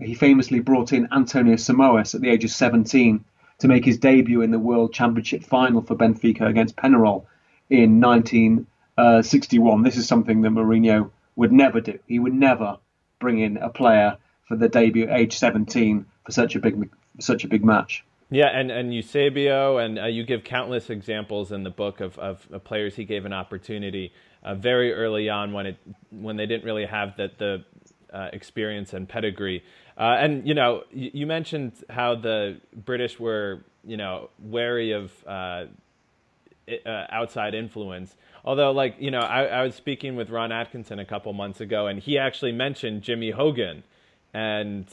He 0.00 0.14
famously 0.14 0.60
brought 0.60 0.92
in 0.92 1.08
Antonio 1.12 1.56
Simoes 1.56 2.14
at 2.14 2.20
the 2.20 2.28
age 2.28 2.44
of 2.44 2.50
17 2.50 3.24
to 3.58 3.68
make 3.68 3.84
his 3.84 3.98
debut 3.98 4.42
in 4.42 4.50
the 4.50 4.58
World 4.58 4.92
Championship 4.92 5.42
final 5.42 5.82
for 5.82 5.96
Benfica 5.96 6.46
against 6.46 6.76
Penarol 6.76 7.24
in 7.70 8.00
1961. 8.00 9.82
This 9.82 9.96
is 9.96 10.06
something 10.06 10.42
that 10.42 10.50
Mourinho 10.50 11.10
would 11.36 11.52
never 11.52 11.80
do. 11.80 11.98
He 12.06 12.18
would 12.18 12.34
never 12.34 12.78
bring 13.18 13.40
in 13.40 13.56
a 13.56 13.68
player 13.68 14.16
for 14.46 14.56
the 14.56 14.68
debut 14.68 15.08
at 15.08 15.18
age 15.18 15.36
17 15.36 16.06
for 16.24 16.32
such 16.32 16.54
a 16.54 16.60
big 16.60 16.88
such 17.18 17.44
a 17.44 17.48
big 17.48 17.64
match. 17.64 18.04
Yeah, 18.30 18.48
and, 18.48 18.70
and 18.70 18.92
Eusebio, 18.92 19.78
and 19.78 19.98
uh, 19.98 20.04
you 20.04 20.22
give 20.22 20.44
countless 20.44 20.90
examples 20.90 21.50
in 21.50 21.62
the 21.62 21.70
book 21.70 22.00
of, 22.00 22.18
of, 22.18 22.46
of 22.52 22.62
players 22.62 22.94
he 22.94 23.04
gave 23.04 23.24
an 23.24 23.32
opportunity 23.32 24.12
uh, 24.42 24.54
very 24.54 24.92
early 24.92 25.30
on 25.30 25.52
when 25.52 25.66
it 25.66 25.76
when 26.10 26.36
they 26.36 26.46
didn't 26.46 26.64
really 26.64 26.84
have 26.84 27.16
the, 27.16 27.30
the 27.38 27.64
uh, 28.12 28.28
experience 28.32 28.92
and 28.92 29.08
pedigree. 29.08 29.64
Uh, 29.96 30.16
and 30.20 30.46
you 30.46 30.54
know, 30.54 30.84
you, 30.90 31.10
you, 31.14 31.26
mentioned 31.26 31.72
how 31.90 32.14
the 32.14 32.60
British 32.74 33.18
were 33.18 33.64
you 33.84 33.96
know 33.96 34.28
wary 34.38 34.92
of 34.92 35.10
uh, 35.26 35.64
uh, 36.86 37.06
outside 37.10 37.54
influence. 37.54 38.14
Although, 38.44 38.72
like 38.72 38.96
you 38.98 39.10
know, 39.10 39.20
I, 39.20 39.44
I 39.44 39.62
was 39.62 39.74
speaking 39.74 40.16
with 40.16 40.30
Ron 40.30 40.52
Atkinson 40.52 40.98
a 40.98 41.04
couple 41.04 41.32
months 41.32 41.60
ago, 41.60 41.86
and 41.86 41.98
he 41.98 42.18
actually 42.18 42.52
mentioned 42.52 43.02
Jimmy 43.02 43.30
Hogan, 43.30 43.82
and 44.32 44.86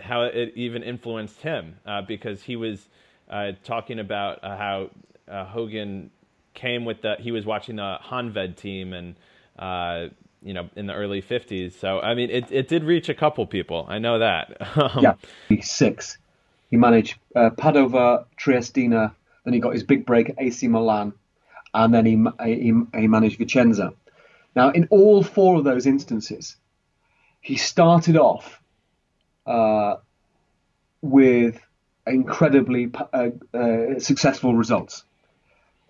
how 0.00 0.22
it 0.22 0.52
even 0.54 0.82
influenced 0.82 1.40
him 1.40 1.76
uh, 1.86 2.02
because 2.02 2.42
he 2.42 2.56
was 2.56 2.88
uh, 3.30 3.52
talking 3.64 3.98
about 3.98 4.42
uh, 4.42 4.56
how 4.56 4.90
uh, 5.28 5.44
Hogan 5.44 6.10
came 6.54 6.84
with 6.84 7.02
the 7.02 7.16
he 7.18 7.30
was 7.30 7.44
watching 7.44 7.76
the 7.76 7.98
Honved 8.02 8.56
team 8.56 8.92
and 8.92 9.16
uh, 9.58 10.08
you 10.42 10.54
know 10.54 10.68
in 10.76 10.86
the 10.86 10.94
early 10.94 11.20
50s 11.20 11.72
so 11.72 12.00
i 12.00 12.14
mean 12.14 12.30
it, 12.30 12.50
it 12.50 12.68
did 12.68 12.84
reach 12.84 13.08
a 13.08 13.14
couple 13.14 13.46
people. 13.46 13.86
I 13.88 13.98
know 13.98 14.18
that. 14.20 14.56
Um, 14.76 15.02
yeah 15.02 15.14
six. 15.60 16.18
He 16.70 16.76
managed 16.76 17.16
padova 17.34 18.24
triestina 18.40 19.12
then 19.44 19.54
he 19.54 19.60
got 19.60 19.72
his 19.72 19.82
big 19.82 20.06
break 20.06 20.30
at 20.30 20.36
ac 20.38 20.68
milan 20.68 21.12
and 21.74 21.92
then 21.92 22.06
he, 22.06 22.16
he, 22.44 22.72
he 22.98 23.08
managed 23.08 23.38
vicenza. 23.38 23.94
Now 24.56 24.70
in 24.70 24.88
all 24.90 25.22
four 25.22 25.56
of 25.56 25.64
those 25.64 25.86
instances 25.86 26.56
he 27.40 27.56
started 27.56 28.16
off 28.16 28.60
uh, 29.48 29.96
with 31.02 31.60
incredibly 32.06 32.90
uh, 33.12 33.30
uh, 33.52 33.98
successful 33.98 34.54
results 34.54 35.04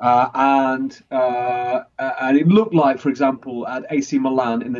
uh, 0.00 0.28
and 0.34 1.02
uh, 1.10 1.80
and 1.98 2.38
it 2.38 2.46
looked 2.46 2.74
like, 2.74 3.00
for 3.00 3.08
example, 3.08 3.66
at 3.66 3.84
AC 3.90 4.18
Milan 4.18 4.62
in 4.62 4.72
the 4.72 4.78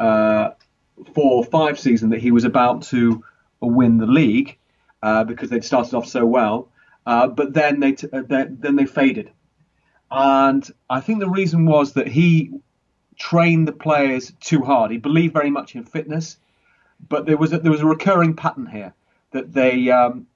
1954-5 0.00 1.78
season 1.78 2.10
that 2.10 2.20
he 2.20 2.30
was 2.30 2.44
about 2.44 2.82
to 2.82 3.24
win 3.60 3.98
the 3.98 4.06
league 4.06 4.56
because 5.26 5.50
they'd 5.50 5.64
started 5.64 5.94
off 5.94 6.06
so 6.06 6.24
well. 6.24 6.68
But 7.04 7.52
then 7.52 7.80
they, 7.80 7.92
t- 7.92 8.06
they 8.06 8.46
then 8.48 8.76
they 8.76 8.86
faded, 8.86 9.32
and 10.12 10.64
I 10.88 11.00
think 11.00 11.18
the 11.18 11.28
reason 11.28 11.66
was 11.66 11.94
that 11.94 12.06
he 12.06 12.52
trained 13.18 13.66
the 13.66 13.72
players 13.72 14.32
too 14.40 14.62
hard. 14.62 14.92
He 14.92 14.98
believed 14.98 15.34
very 15.34 15.50
much 15.50 15.74
in 15.74 15.82
fitness, 15.84 16.36
but 17.08 17.26
there 17.26 17.36
was 17.36 17.52
a, 17.52 17.58
there 17.58 17.72
was 17.72 17.80
a 17.80 17.86
recurring 17.86 18.34
pattern 18.34 18.66
here 18.66 18.92
that 19.32 19.52
they 19.52 19.90
um, 19.90 20.26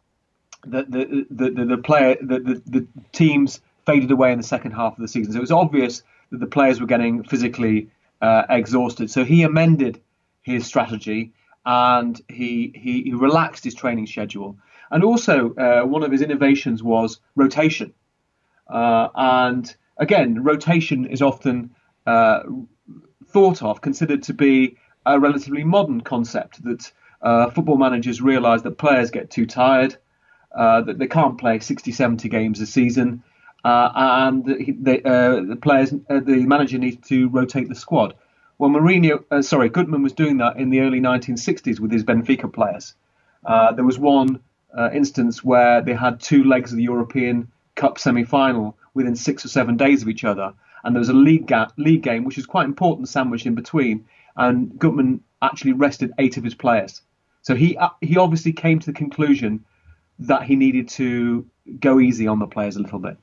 the 0.66 0.84
the 0.84 1.26
the, 1.30 1.50
the, 1.50 1.64
the 1.64 1.78
player 1.78 2.16
the, 2.20 2.38
the, 2.38 2.62
the 2.66 2.86
teams 3.12 3.60
faded 3.86 4.10
away 4.10 4.32
in 4.32 4.38
the 4.38 4.44
second 4.44 4.72
half 4.72 4.94
of 4.94 5.00
the 5.00 5.08
season. 5.08 5.32
So 5.32 5.38
it 5.38 5.42
was 5.42 5.50
obvious 5.52 6.02
that 6.30 6.40
the 6.40 6.46
players 6.46 6.80
were 6.80 6.86
getting 6.86 7.22
physically 7.22 7.90
uh, 8.20 8.44
exhausted. 8.48 9.10
So 9.10 9.24
he 9.24 9.42
amended 9.42 10.00
his 10.42 10.66
strategy 10.66 11.32
and 11.66 12.20
he, 12.28 12.72
he, 12.74 13.02
he 13.02 13.12
relaxed 13.12 13.64
his 13.64 13.74
training 13.74 14.06
schedule. 14.06 14.56
And 14.90 15.02
also, 15.02 15.54
uh, 15.54 15.82
one 15.82 16.02
of 16.02 16.12
his 16.12 16.22
innovations 16.22 16.82
was 16.82 17.20
rotation. 17.34 17.94
Uh, 18.68 19.08
and 19.14 19.74
again, 19.96 20.42
rotation 20.42 21.06
is 21.06 21.22
often 21.22 21.74
uh, 22.06 22.40
thought 23.28 23.62
of, 23.62 23.80
considered 23.80 24.22
to 24.24 24.34
be 24.34 24.76
a 25.06 25.18
relatively 25.18 25.64
modern 25.64 26.00
concept 26.00 26.62
that 26.64 26.92
uh, 27.22 27.50
football 27.50 27.76
managers 27.76 28.20
realize 28.20 28.62
that 28.62 28.78
players 28.78 29.10
get 29.10 29.30
too 29.30 29.46
tired 29.46 29.96
uh, 30.54 30.82
that 30.82 30.98
they 30.98 31.06
can't 31.06 31.38
play 31.38 31.58
60, 31.58 31.90
70 31.90 32.28
games 32.28 32.60
a 32.60 32.66
season, 32.66 33.22
uh, 33.64 33.90
and 33.94 34.44
the, 34.44 35.02
uh, 35.04 35.42
the 35.42 35.56
players, 35.56 35.92
uh, 35.92 36.20
the 36.20 36.44
manager 36.46 36.78
needs 36.78 37.08
to 37.08 37.28
rotate 37.30 37.68
the 37.68 37.74
squad. 37.74 38.14
Well, 38.58 38.70
Mourinho, 38.70 39.24
uh, 39.30 39.42
sorry, 39.42 39.68
Guttmann 39.68 40.02
was 40.02 40.12
doing 40.12 40.36
that 40.36 40.56
in 40.56 40.70
the 40.70 40.80
early 40.80 41.00
1960s 41.00 41.80
with 41.80 41.90
his 41.90 42.04
Benfica 42.04 42.52
players. 42.52 42.94
there 43.44 43.84
was 43.84 43.98
one 43.98 44.40
instance 44.92 45.42
where 45.42 45.80
they 45.82 45.94
had 45.94 46.20
two 46.20 46.44
legs 46.44 46.70
of 46.70 46.76
the 46.76 46.84
European 46.84 47.50
Cup 47.74 47.98
semi-final 47.98 48.76
within 48.92 49.16
six 49.16 49.44
or 49.44 49.48
seven 49.48 49.76
days 49.76 50.02
of 50.02 50.08
each 50.08 50.24
other, 50.24 50.52
and 50.84 50.94
there 50.94 51.00
was 51.00 51.08
a 51.08 51.14
league, 51.14 51.46
ga- 51.46 51.72
league 51.76 52.02
game 52.02 52.24
which 52.24 52.38
is 52.38 52.46
quite 52.46 52.66
important 52.66 53.08
sandwiched 53.08 53.46
in 53.46 53.56
between, 53.56 54.04
and 54.36 54.70
Guttmann 54.72 55.20
actually 55.42 55.72
rested 55.72 56.12
eight 56.18 56.36
of 56.36 56.44
his 56.44 56.54
players. 56.54 57.02
So 57.42 57.54
he 57.54 57.78
he 58.00 58.16
obviously 58.16 58.52
came 58.52 58.78
to 58.80 58.86
the 58.86 58.92
conclusion 58.92 59.64
that 60.18 60.44
he 60.44 60.56
needed 60.56 60.88
to 60.88 61.46
go 61.80 62.00
easy 62.00 62.26
on 62.26 62.38
the 62.38 62.46
players 62.46 62.76
a 62.76 62.80
little 62.80 62.98
bit. 62.98 63.16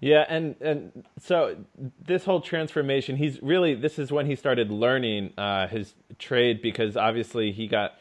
Yeah, 0.00 0.24
and 0.28 0.56
and 0.60 1.04
so 1.18 1.56
this 2.04 2.24
whole 2.24 2.40
transformation, 2.40 3.16
he's 3.16 3.40
really 3.40 3.74
this 3.74 3.98
is 3.98 4.10
when 4.10 4.26
he 4.26 4.34
started 4.34 4.70
learning 4.70 5.32
uh, 5.38 5.68
his 5.68 5.94
trade 6.18 6.60
because 6.60 6.96
obviously 6.96 7.52
he 7.52 7.68
got 7.68 7.94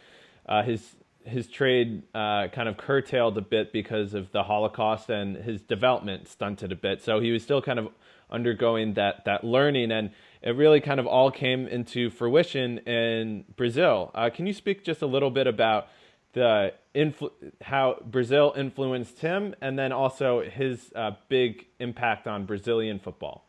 uh, 0.48 0.64
his 0.64 0.96
his 1.24 1.48
trade 1.48 2.02
uh, 2.16 2.48
kind 2.48 2.68
of 2.68 2.78
curtailed 2.78 3.38
a 3.38 3.42
bit 3.42 3.72
because 3.72 4.16
of 4.16 4.32
the 4.32 4.44
Holocaust 4.44 5.10
and 5.10 5.38
his 5.38 5.62
development 5.62 6.28
stunted 6.28 6.72
a 6.72 6.76
bit. 6.76 7.04
So 7.04 7.20
he 7.20 7.32
was 7.32 7.44
still 7.44 7.62
kind 7.62 7.78
of 7.78 7.90
undergoing 8.32 8.94
that 8.94 9.26
that 9.26 9.44
learning, 9.44 9.92
and 9.92 10.12
it 10.42 10.56
really 10.56 10.82
kind 10.82 11.00
of 11.00 11.08
all 11.08 11.32
came 11.32 11.68
into 11.68 12.10
fruition 12.10 12.80
in 12.80 13.46
Brazil. 13.56 14.12
Uh, 14.16 14.30
can 14.34 14.48
you 14.48 14.54
speak 14.54 14.84
just 14.84 15.02
a 15.02 15.06
little 15.06 15.30
bit 15.30 15.48
about 15.48 15.88
the 16.34 16.74
influ- 16.96 17.32
how 17.62 17.98
Brazil 18.06 18.54
influenced 18.56 19.20
him, 19.20 19.56
and 19.62 19.78
then 19.78 19.92
also 19.92 20.42
his 20.42 20.92
uh, 20.96 21.12
big 21.30 21.66
impact 21.80 22.28
on 22.28 22.46
Brazilian 22.46 23.00
football. 23.00 23.46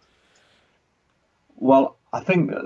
Well, 1.57 1.97
I 2.13 2.21
think 2.21 2.53
uh, 2.53 2.63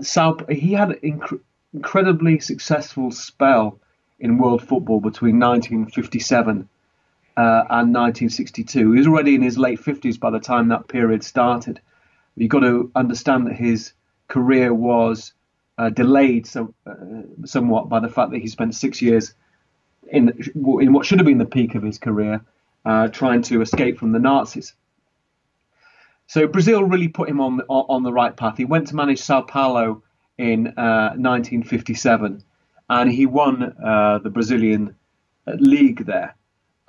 Sao 0.00 0.36
he 0.48 0.72
had 0.72 0.90
an 0.90 0.98
inc- 1.02 1.40
incredibly 1.74 2.38
successful 2.38 3.10
spell 3.10 3.78
in 4.20 4.38
world 4.38 4.62
football 4.62 5.00
between 5.00 5.40
1957 5.40 6.68
uh, 7.36 7.64
and 7.70 7.94
1962. 7.94 8.92
He 8.92 8.98
was 8.98 9.06
already 9.06 9.34
in 9.34 9.42
his 9.42 9.58
late 9.58 9.80
50s 9.80 10.18
by 10.18 10.30
the 10.30 10.40
time 10.40 10.68
that 10.68 10.88
period 10.88 11.24
started. 11.24 11.80
You've 12.36 12.50
got 12.50 12.60
to 12.60 12.90
understand 12.94 13.46
that 13.46 13.56
his 13.56 13.92
career 14.28 14.72
was 14.72 15.32
uh, 15.78 15.90
delayed 15.90 16.46
so, 16.46 16.74
uh, 16.86 16.94
somewhat 17.44 17.88
by 17.88 18.00
the 18.00 18.08
fact 18.08 18.30
that 18.30 18.40
he 18.40 18.48
spent 18.48 18.74
six 18.74 19.00
years 19.00 19.34
in 20.10 20.32
in 20.80 20.92
what 20.92 21.06
should 21.06 21.18
have 21.18 21.26
been 21.26 21.38
the 21.38 21.46
peak 21.46 21.74
of 21.74 21.82
his 21.82 21.98
career, 21.98 22.40
uh, 22.84 23.08
trying 23.08 23.42
to 23.42 23.62
escape 23.62 23.98
from 23.98 24.12
the 24.12 24.18
Nazis. 24.18 24.74
So 26.26 26.46
Brazil 26.46 26.84
really 26.84 27.08
put 27.08 27.28
him 27.28 27.40
on 27.40 27.60
on 27.68 28.02
the 28.02 28.12
right 28.12 28.36
path. 28.36 28.56
He 28.58 28.64
went 28.64 28.88
to 28.88 28.96
manage 28.96 29.20
Sao 29.20 29.42
Paulo 29.42 30.02
in 30.38 30.64
1957, 30.64 32.36
uh, 32.36 32.92
and 32.92 33.10
he 33.10 33.26
won 33.26 33.60
the 34.22 34.30
Brazilian 34.30 34.94
league 35.46 36.04
there. 36.04 36.34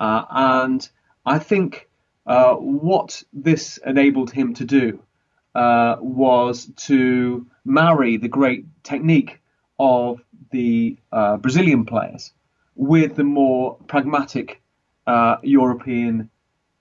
Uh, 0.03 0.25
and 0.31 0.89
I 1.25 1.39
think 1.39 1.87
what 2.25 3.23
this 3.31 3.79
enabled 3.85 4.31
him 4.31 4.53
to 4.55 4.65
do 4.65 4.99
uh, 5.55 5.95
was 6.01 6.69
to 6.75 7.45
marry 7.63 8.17
the 8.17 8.27
great 8.27 8.65
technique 8.83 9.39
of 9.79 10.21
the 10.51 10.97
uh, 11.11 11.37
Brazilian 11.37 11.85
players 11.85 12.33
with 12.75 13.15
the 13.15 13.23
more 13.23 13.77
pragmatic 13.87 14.61
uh, 15.07 15.37
European 15.41 16.29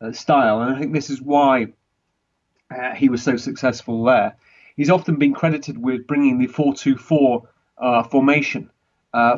uh, 0.01 0.11
style. 0.11 0.63
And 0.63 0.75
I 0.75 0.79
think 0.81 0.93
this 0.93 1.11
is 1.11 1.23
why 1.23 1.69
uh, 2.71 2.95
he 2.95 3.09
was 3.09 3.23
so 3.23 3.37
successful 3.37 4.03
there. 4.03 4.37
He's 4.77 4.91
often 4.91 5.17
been 5.17 5.35
credited 5.35 5.79
with 5.79 6.09
bringing 6.09 6.39
the 6.39 6.49
4 6.49 6.75
2 6.75 6.97
4 6.97 7.49
formation 8.11 8.71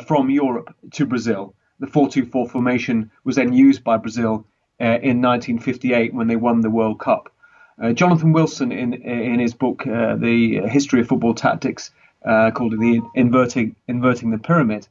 from 0.07 0.31
Europe 0.31 0.75
to 0.93 1.05
Brazil. 1.05 1.55
The 1.81 1.87
4 1.87 2.09
2 2.09 2.27
4 2.27 2.49
formation 2.49 3.11
was 3.25 3.37
then 3.37 3.53
used 3.53 3.83
by 3.85 3.97
Brazil 3.97 4.47
in 4.79 5.23
1958 5.23 6.15
when 6.15 6.27
they 6.27 6.37
won 6.37 6.61
the 6.61 6.71
World 6.71 6.99
Cup. 7.01 7.31
Uh, 7.83 7.93
Jonathan 7.93 8.33
Wilson, 8.33 8.71
in 8.71 8.95
in 8.95 9.41
his 9.41 9.55
book 9.55 9.87
uh, 9.87 10.15
"The 10.17 10.61
History 10.69 11.01
of 11.01 11.09
Football 11.09 11.35
Tactics," 11.35 11.91
uh, 12.25 12.53
called 12.53 12.73
the 12.73 13.03
inverting 13.15 13.75
inverting 13.89 14.31
the 14.31 14.39
pyramid, 14.39 14.87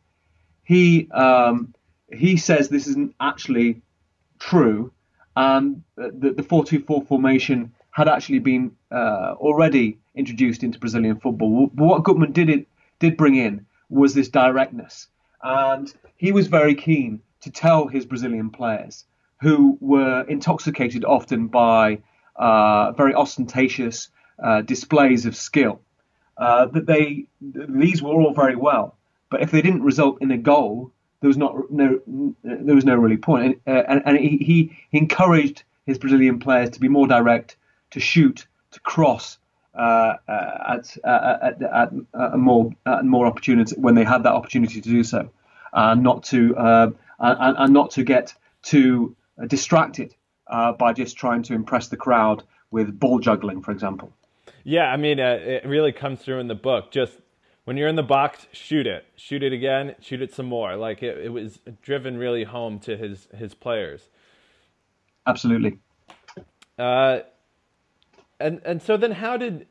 he 0.63 1.10
um, 1.12 1.74
he 2.12 2.36
says 2.36 2.67
this 2.67 2.88
isn't 2.88 3.15
actually 3.22 3.82
true, 4.39 4.91
and 5.36 5.84
that 5.96 6.36
the 6.36 6.43
four-two-four 6.43 7.04
formation 7.04 7.74
had 7.91 8.10
actually 8.10 8.39
been 8.39 8.76
uh, 8.91 9.36
already 9.38 10.00
introduced 10.15 10.63
into 10.63 10.80
Brazilian 10.80 11.19
football. 11.19 11.67
But 11.67 11.86
what 11.86 12.04
Guttmann 12.04 12.34
did 12.34 12.50
it 12.50 12.67
did 13.00 13.15
bring 13.15 13.36
in 13.36 13.65
was 13.89 14.13
this 14.13 14.28
directness, 14.28 15.08
and 15.44 15.94
he 16.18 16.32
was 16.32 16.48
very 16.48 16.74
keen 16.74 17.22
to 17.42 17.52
tell 17.52 17.88
his 17.88 18.06
Brazilian 18.06 18.50
players 18.50 19.06
who 19.42 19.78
were 19.82 20.22
intoxicated 20.30 21.04
often 21.04 21.48
by 21.48 22.00
uh, 22.38 22.94
very 22.94 23.14
ostentatious 23.14 24.10
uh, 24.42 24.62
displays 24.62 25.26
of 25.26 25.36
skill. 25.36 25.82
Uh, 26.38 26.66
that 26.66 26.88
they 26.88 27.26
these 27.42 28.02
were 28.02 28.10
all 28.10 28.34
very 28.34 28.56
well, 28.56 28.96
but 29.30 29.42
if 29.42 29.52
they 29.52 29.62
didn't 29.62 29.84
result 29.84 30.20
in 30.22 30.32
a 30.32 30.38
goal, 30.38 30.92
there 31.20 31.28
was 31.28 31.38
not 31.38 31.70
no 31.70 32.00
there 32.44 32.76
was 32.76 32.86
no 32.86 32.96
really 32.96 33.18
point. 33.18 33.62
And, 33.68 33.78
uh, 33.78 33.84
and, 33.88 34.02
and 34.06 34.18
he, 34.18 34.38
he 34.38 34.78
encouraged 34.92 35.64
his 35.86 36.00
Brazilian 36.00 36.40
players 36.40 36.72
to 36.72 36.80
be 36.80 36.88
more 36.88 37.06
direct, 37.06 37.58
to 37.92 38.00
shoot, 38.00 38.48
to 38.72 38.80
cross 38.80 39.38
uh, 39.76 40.16
at, 40.28 40.98
at, 41.04 41.62
at, 41.62 41.94
at, 42.14 42.38
more 42.38 42.72
at 42.86 43.06
more 43.06 43.26
opportunity 43.26 43.76
when 43.80 43.96
they 43.96 44.04
had 44.04 44.24
that 44.24 44.34
opportunity 44.34 44.82
to 44.82 44.90
do 44.90 45.04
so, 45.04 45.30
and 45.74 46.04
not 46.04 46.24
to 46.24 46.56
and, 47.20 47.58
and 47.58 47.74
not 47.74 47.92
to 47.92 48.04
get 48.04 48.34
too 48.62 49.16
distracted 49.48 50.16
uh, 50.48 50.74
by 50.74 50.94
just 50.94 51.18
trying 51.18 51.44
to 51.44 51.54
impress 51.54 51.88
the 51.88 51.98
crowd 51.98 52.44
with 52.72 53.00
ball 53.00 53.20
juggling, 53.20 53.62
for 53.62 53.72
example. 53.72 54.12
Yeah, 54.64 54.86
I 54.86 54.98
mean, 54.98 55.20
uh, 55.20 55.38
it 55.42 55.66
really 55.66 55.92
comes 55.92 56.22
through 56.22 56.40
in 56.40 56.48
the 56.48 56.56
book. 56.56 56.92
Just 56.92 57.14
when 57.66 57.78
you're 57.78 57.88
in 57.88 57.96
the 57.96 58.04
box, 58.04 58.48
shoot 58.52 58.88
it, 58.88 59.06
shoot 59.16 59.44
it 59.44 59.54
again, 59.54 59.96
shoot 60.00 60.22
it 60.22 60.34
some 60.34 60.46
more. 60.46 60.76
Like 60.76 61.04
it, 61.04 61.18
it 61.18 61.30
was 61.30 61.60
driven 61.82 62.18
really 62.18 62.44
home 62.44 62.80
to 62.80 62.98
his 62.98 63.28
his 63.36 63.54
players. 63.54 64.10
Absolutely. 65.26 65.80
Uh, 66.78 67.20
and 68.44 68.62
and 68.66 68.82
so 68.82 68.98
then 68.98 69.12
how 69.12 69.38
did 69.38 69.68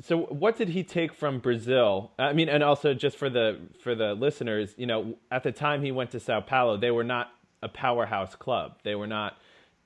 so 0.00 0.18
what 0.18 0.56
did 0.56 0.68
he 0.70 0.84
take 0.84 1.12
from 1.12 1.38
Brazil? 1.40 2.12
I 2.18 2.32
mean, 2.32 2.48
and 2.48 2.62
also 2.62 2.94
just 2.94 3.16
for 3.16 3.30
the 3.30 3.58
for 3.82 3.94
the 3.94 4.14
listeners, 4.14 4.74
you 4.76 4.86
know, 4.86 5.16
at 5.30 5.42
the 5.42 5.52
time 5.52 5.82
he 5.82 5.92
went 5.92 6.10
to 6.10 6.20
Sao 6.20 6.40
Paulo, 6.40 6.76
they 6.76 6.90
were 6.90 7.04
not 7.04 7.32
a 7.62 7.68
powerhouse 7.68 8.34
club. 8.36 8.78
They 8.84 8.94
were 8.94 9.06
not 9.06 9.36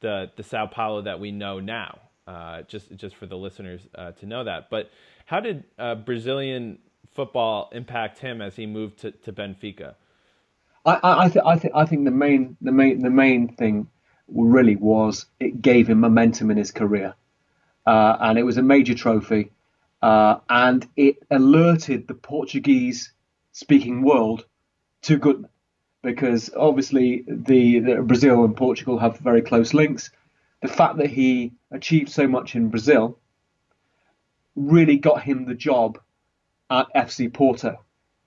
the 0.01 0.31
the 0.37 0.43
Sao 0.43 0.67
Paulo 0.67 1.03
that 1.03 1.21
we 1.21 1.31
know 1.31 1.61
now. 1.61 1.99
Uh, 2.27 2.63
just 2.63 2.95
just 2.97 3.17
for 3.17 3.27
the 3.27 3.37
listeners 3.37 3.83
uh, 3.95 4.13
to 4.13 4.27
know 4.27 4.45
that. 4.45 4.71
But 4.71 4.91
how 5.27 5.41
did 5.41 5.65
uh, 5.79 5.95
Brazilian 5.95 6.79
football 7.13 7.71
impact 7.73 8.19
him 8.19 8.41
as 8.41 8.57
he 8.57 8.67
moved 8.67 9.01
to, 9.01 9.11
to 9.11 9.33
Benfica? 9.33 9.95
I 10.87 10.99
I, 11.03 11.29
th- 11.29 11.45
I, 11.45 11.59
th- 11.59 11.73
I 11.75 11.87
think 11.87 12.05
the 12.05 12.11
main 12.11 12.57
the 12.61 12.73
main 12.73 13.03
the 13.03 13.11
main 13.11 13.55
thing 13.57 13.89
really 14.29 14.77
was 14.77 15.27
it 15.41 15.61
gave 15.63 15.89
him 15.89 16.01
momentum 16.01 16.51
in 16.51 16.57
his 16.57 16.71
career, 16.71 17.15
uh, 17.87 18.17
and 18.21 18.39
it 18.39 18.43
was 18.43 18.57
a 18.57 18.63
major 18.63 18.95
trophy, 18.95 19.51
uh, 20.03 20.37
and 20.49 20.87
it 20.97 21.17
alerted 21.31 22.07
the 22.07 22.15
Portuguese 22.15 23.13
speaking 23.53 24.03
world 24.03 24.45
to 25.03 25.19
Guttmann, 25.19 25.49
because 26.03 26.51
obviously 26.57 27.25
the, 27.27 27.81
the 27.81 28.03
Brazil 28.03 28.45
and 28.45 28.57
Portugal 28.57 28.99
have 28.99 29.19
very 29.19 29.43
close 29.43 29.75
links. 29.75 30.11
The 30.61 30.69
fact 30.69 30.99
that 30.99 31.09
he 31.09 31.53
achieved 31.71 32.11
so 32.11 32.27
much 32.27 32.55
in 32.55 32.69
Brazil 32.69 33.19
really 34.57 34.97
got 34.97 35.23
him 35.23 35.47
the 35.47 35.55
job 35.55 35.99
at 36.71 36.87
FC 36.95 37.33
Porto 37.33 37.79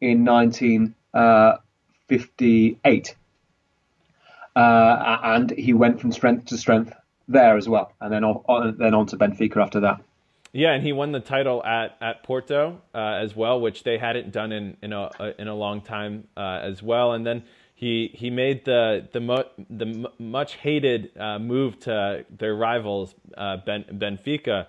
in 0.02 0.26
1958. 0.26 3.16
Uh, 4.56 5.18
and 5.24 5.52
he 5.52 5.74
went 5.74 6.02
from 6.02 6.12
strength 6.12 6.48
to 6.48 6.58
strength 6.58 6.92
there 7.28 7.58
as 7.58 7.68
well, 7.68 7.92
and 8.02 8.12
then 8.12 8.24
on, 8.24 8.78
then 8.78 8.94
on 8.94 9.06
to 9.08 9.18
Benfica 9.18 9.58
after 9.58 9.80
that. 9.82 10.02
Yeah, 10.54 10.74
and 10.74 10.84
he 10.84 10.94
won 10.94 11.12
the 11.12 11.20
title 11.20 11.64
at 11.64 11.98
at 12.02 12.24
Porto 12.24 12.82
uh, 12.96 12.98
as 12.98 13.36
well, 13.36 13.60
which 13.60 13.84
they 13.84 13.98
hadn't 13.98 14.32
done 14.32 14.52
in 14.52 14.78
in 14.82 14.94
a 14.94 15.10
in 15.38 15.48
a 15.48 15.56
long 15.56 15.82
time 15.82 16.28
uh, 16.38 16.60
as 16.64 16.82
well. 16.82 17.12
And 17.14 17.26
then 17.26 17.44
he 17.76 18.10
he 18.14 18.30
made 18.30 18.66
the 18.66 19.08
the 19.12 19.20
mo- 19.20 19.50
the 19.70 20.10
much 20.18 20.56
hated 20.56 21.12
uh, 21.20 21.38
move 21.38 21.80
to 21.82 22.26
their 22.36 22.56
rivals 22.56 23.14
uh, 23.38 23.58
ben, 23.58 23.84
Benfica. 23.92 24.68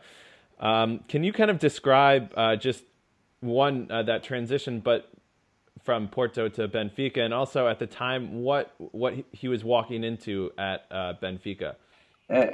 Um, 0.60 1.00
can 1.08 1.22
you 1.22 1.32
kind 1.32 1.50
of 1.50 1.58
describe 1.58 2.32
uh, 2.36 2.56
just 2.56 2.82
one 3.40 3.90
uh, 3.90 4.02
that 4.02 4.24
transition, 4.24 4.80
but 4.80 5.10
from 5.84 6.08
Porto 6.08 6.48
to 6.48 6.68
Benfica, 6.68 7.18
and 7.18 7.32
also 7.32 7.68
at 7.68 7.78
the 7.78 7.86
time 7.86 8.42
what 8.42 8.74
what 8.78 9.14
he 9.32 9.48
was 9.48 9.64
walking 9.64 10.04
into 10.04 10.50
at 10.58 10.84
uh, 10.90 11.14
Benfica? 11.22 11.76
Uh, 12.30 12.46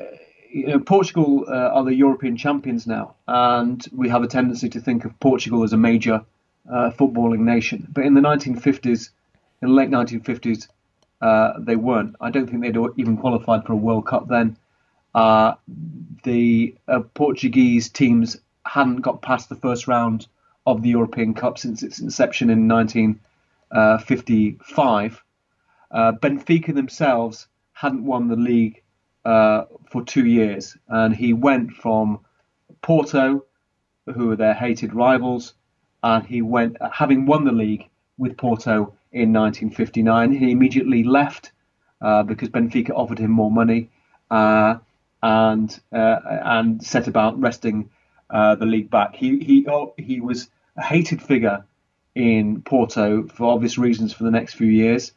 you 0.50 0.68
know, 0.68 0.78
Portugal 0.78 1.44
are 1.48 1.84
the 1.84 1.94
European 1.94 2.36
champions 2.36 2.86
now, 2.86 3.16
and 3.26 3.84
we 3.92 4.08
have 4.08 4.22
a 4.22 4.28
tendency 4.28 4.68
to 4.68 4.80
think 4.80 5.04
of 5.04 5.18
Portugal 5.18 5.64
as 5.64 5.72
a 5.72 5.76
major 5.76 6.24
footballing 6.68 7.40
nation. 7.40 7.88
But 7.92 8.04
in 8.04 8.14
the 8.14 8.20
1950s 8.20 9.10
in 9.64 9.70
the 9.70 9.74
late 9.74 9.90
1950s, 9.90 10.68
uh, 11.22 11.54
they 11.58 11.76
weren't. 11.76 12.16
I 12.20 12.30
don't 12.30 12.46
think 12.46 12.60
they'd 12.60 12.76
even 12.96 13.16
qualified 13.16 13.64
for 13.64 13.72
a 13.72 13.76
World 13.76 14.06
Cup 14.06 14.28
then. 14.28 14.58
Uh, 15.14 15.54
the 16.24 16.74
uh, 16.86 17.00
Portuguese 17.14 17.88
teams 17.88 18.36
hadn't 18.66 19.00
got 19.00 19.22
past 19.22 19.48
the 19.48 19.54
first 19.54 19.88
round 19.88 20.26
of 20.66 20.82
the 20.82 20.90
European 20.90 21.32
Cup 21.32 21.56
since 21.58 21.82
its 21.82 21.98
inception 21.98 22.50
in 22.50 22.68
1955. 22.68 25.24
Uh, 25.90 26.12
Benfica 26.12 26.74
themselves 26.74 27.46
hadn't 27.72 28.04
won 28.04 28.28
the 28.28 28.36
league 28.36 28.82
uh, 29.24 29.64
for 29.90 30.04
two 30.04 30.26
years, 30.26 30.76
and 30.88 31.14
he 31.14 31.32
went 31.32 31.72
from 31.72 32.20
Porto, 32.82 33.44
who 34.06 34.28
were 34.28 34.36
their 34.36 34.54
hated 34.54 34.94
rivals, 34.94 35.54
and 36.02 36.26
he 36.26 36.42
went, 36.42 36.76
having 36.92 37.26
won 37.26 37.44
the 37.44 37.52
league 37.52 37.88
with 38.18 38.36
Porto 38.36 38.94
in 39.12 39.32
1959. 39.32 40.32
He 40.32 40.50
immediately 40.50 41.04
left 41.04 41.52
uh, 42.00 42.22
because 42.22 42.50
Benfica 42.50 42.90
offered 42.90 43.18
him 43.18 43.30
more 43.30 43.50
money 43.50 43.90
uh, 44.30 44.76
and 45.22 45.80
uh, 45.92 46.16
and 46.24 46.84
set 46.84 47.08
about 47.08 47.40
wresting 47.40 47.90
uh, 48.30 48.54
the 48.56 48.66
league 48.66 48.90
back. 48.90 49.16
He 49.16 49.38
he 49.38 49.66
oh, 49.68 49.94
he 49.96 50.20
was 50.20 50.48
a 50.76 50.82
hated 50.82 51.22
figure 51.22 51.64
in 52.14 52.62
Porto 52.62 53.26
for 53.28 53.52
obvious 53.52 53.78
reasons 53.78 54.12
for 54.12 54.24
the 54.24 54.30
next 54.30 54.54
few 54.54 54.68
years. 54.68 55.12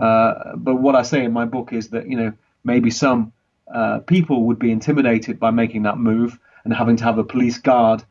Uh, 0.00 0.56
but 0.56 0.76
what 0.76 0.94
I 0.94 1.02
say 1.02 1.24
in 1.24 1.32
my 1.32 1.44
book 1.44 1.72
is 1.72 1.90
that 1.90 2.08
you 2.08 2.16
know 2.16 2.32
maybe 2.64 2.90
some 2.90 3.32
uh, 3.72 3.98
people 4.00 4.44
would 4.44 4.58
be 4.58 4.70
intimidated 4.70 5.38
by 5.38 5.50
making 5.50 5.82
that 5.82 5.98
move 5.98 6.38
and 6.64 6.72
having 6.72 6.96
to 6.96 7.04
have 7.04 7.18
a 7.18 7.24
police 7.24 7.58
guard 7.58 8.04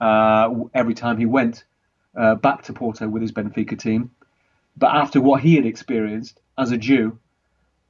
every 0.00 0.94
time 0.94 1.16
he 1.16 1.26
went 1.26 1.64
back 2.14 2.62
to 2.62 2.72
Porto 2.72 3.08
with 3.08 3.22
his 3.22 3.32
Benfica 3.32 3.78
team. 3.78 4.10
But 4.76 4.94
after 4.94 5.20
what 5.20 5.40
he 5.40 5.54
had 5.56 5.66
experienced 5.66 6.40
as 6.58 6.72
a 6.72 6.76
Jew, 6.76 7.18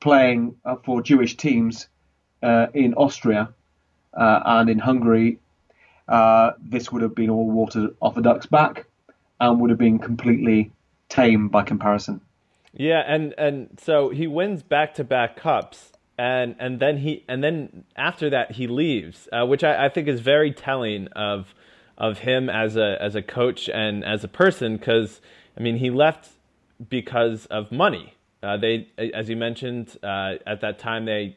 playing 0.00 0.55
uh, 0.66 0.77
for 0.85 1.00
Jewish 1.00 1.35
teams 1.37 1.88
uh, 2.42 2.66
in 2.74 2.92
Austria 2.94 3.48
uh, 4.12 4.40
and 4.44 4.68
in 4.68 4.79
Hungary, 4.79 5.38
uh, 6.07 6.53
this 6.61 6.92
would 6.92 7.00
have 7.00 7.14
been 7.14 7.31
all 7.31 7.50
water 7.50 7.88
off 8.00 8.18
a 8.18 8.20
duck's 8.20 8.44
back 8.44 8.85
and 9.40 9.61
would 9.61 9.70
have 9.70 9.79
been 9.79 9.98
completely 9.98 10.70
tame 11.09 11.48
by 11.48 11.62
comparison. 11.62 12.20
Yeah, 12.74 13.03
and 13.07 13.35
and 13.38 13.81
so 13.81 14.11
he 14.11 14.27
wins 14.27 14.62
back 14.62 14.94
to 14.94 15.05
back 15.05 15.37
cups, 15.37 15.92
and 16.18 16.57
and 16.59 16.81
then 16.81 16.98
he 16.98 17.24
and 17.29 17.42
then 17.42 17.85
after 17.96 18.31
that 18.31 18.53
he 18.53 18.66
leaves, 18.66 19.29
uh, 19.33 19.46
which 19.46 19.64
I, 19.64 19.87
I 19.87 19.88
think 19.88 20.09
is 20.09 20.20
very 20.20 20.53
telling 20.53 21.09
of 21.09 21.55
of 21.98 22.18
him 22.18 22.48
as 22.48 22.77
a 22.77 22.96
as 23.00 23.14
a 23.14 23.22
coach 23.22 23.68
and 23.68 24.05
as 24.05 24.24
a 24.24 24.29
person 24.29 24.77
because 24.77 25.20
I 25.59 25.62
mean 25.62 25.77
he 25.77 25.90
left 25.90 26.31
because 26.88 27.46
of 27.46 27.72
money. 27.72 28.14
Uh, 28.42 28.59
they, 28.59 28.88
as 29.14 29.29
you 29.29 29.37
mentioned, 29.37 29.96
uh, 30.03 30.35
at 30.46 30.61
that 30.61 30.79
time 30.79 31.07
they 31.07 31.37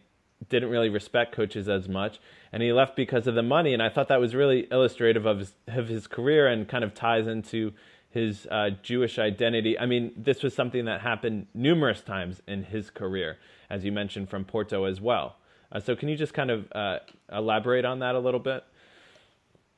didn't 0.49 0.69
really 0.69 0.89
respect 0.89 1.33
coaches 1.33 1.69
as 1.69 1.87
much, 1.87 2.19
and 2.51 2.61
he 2.61 2.71
left 2.73 2.95
because 2.95 3.27
of 3.27 3.35
the 3.35 3.43
money. 3.43 3.73
And 3.73 3.81
I 3.81 3.89
thought 3.89 4.09
that 4.09 4.19
was 4.19 4.35
really 4.35 4.67
illustrative 4.71 5.25
of 5.25 5.39
his, 5.39 5.53
of 5.67 5.87
his 5.87 6.05
career 6.05 6.47
and 6.47 6.67
kind 6.67 6.83
of 6.83 6.93
ties 6.93 7.25
into 7.25 7.73
his 8.09 8.47
uh, 8.49 8.71
Jewish 8.81 9.19
identity. 9.19 9.77
I 9.77 9.85
mean, 9.85 10.11
this 10.17 10.43
was 10.43 10.53
something 10.53 10.85
that 10.85 11.01
happened 11.01 11.47
numerous 11.53 12.01
times 12.01 12.41
in 12.47 12.63
his 12.63 12.89
career, 12.89 13.37
as 13.69 13.83
you 13.83 13.91
mentioned 13.91 14.29
from 14.29 14.45
Porto 14.45 14.85
as 14.85 15.01
well. 15.01 15.35
Uh, 15.71 15.79
so, 15.79 15.95
can 15.95 16.09
you 16.09 16.15
just 16.15 16.33
kind 16.33 16.49
of 16.49 16.71
uh, 16.73 16.99
elaborate 17.31 17.85
on 17.85 17.99
that 17.99 18.15
a 18.15 18.19
little 18.19 18.39
bit? 18.39 18.63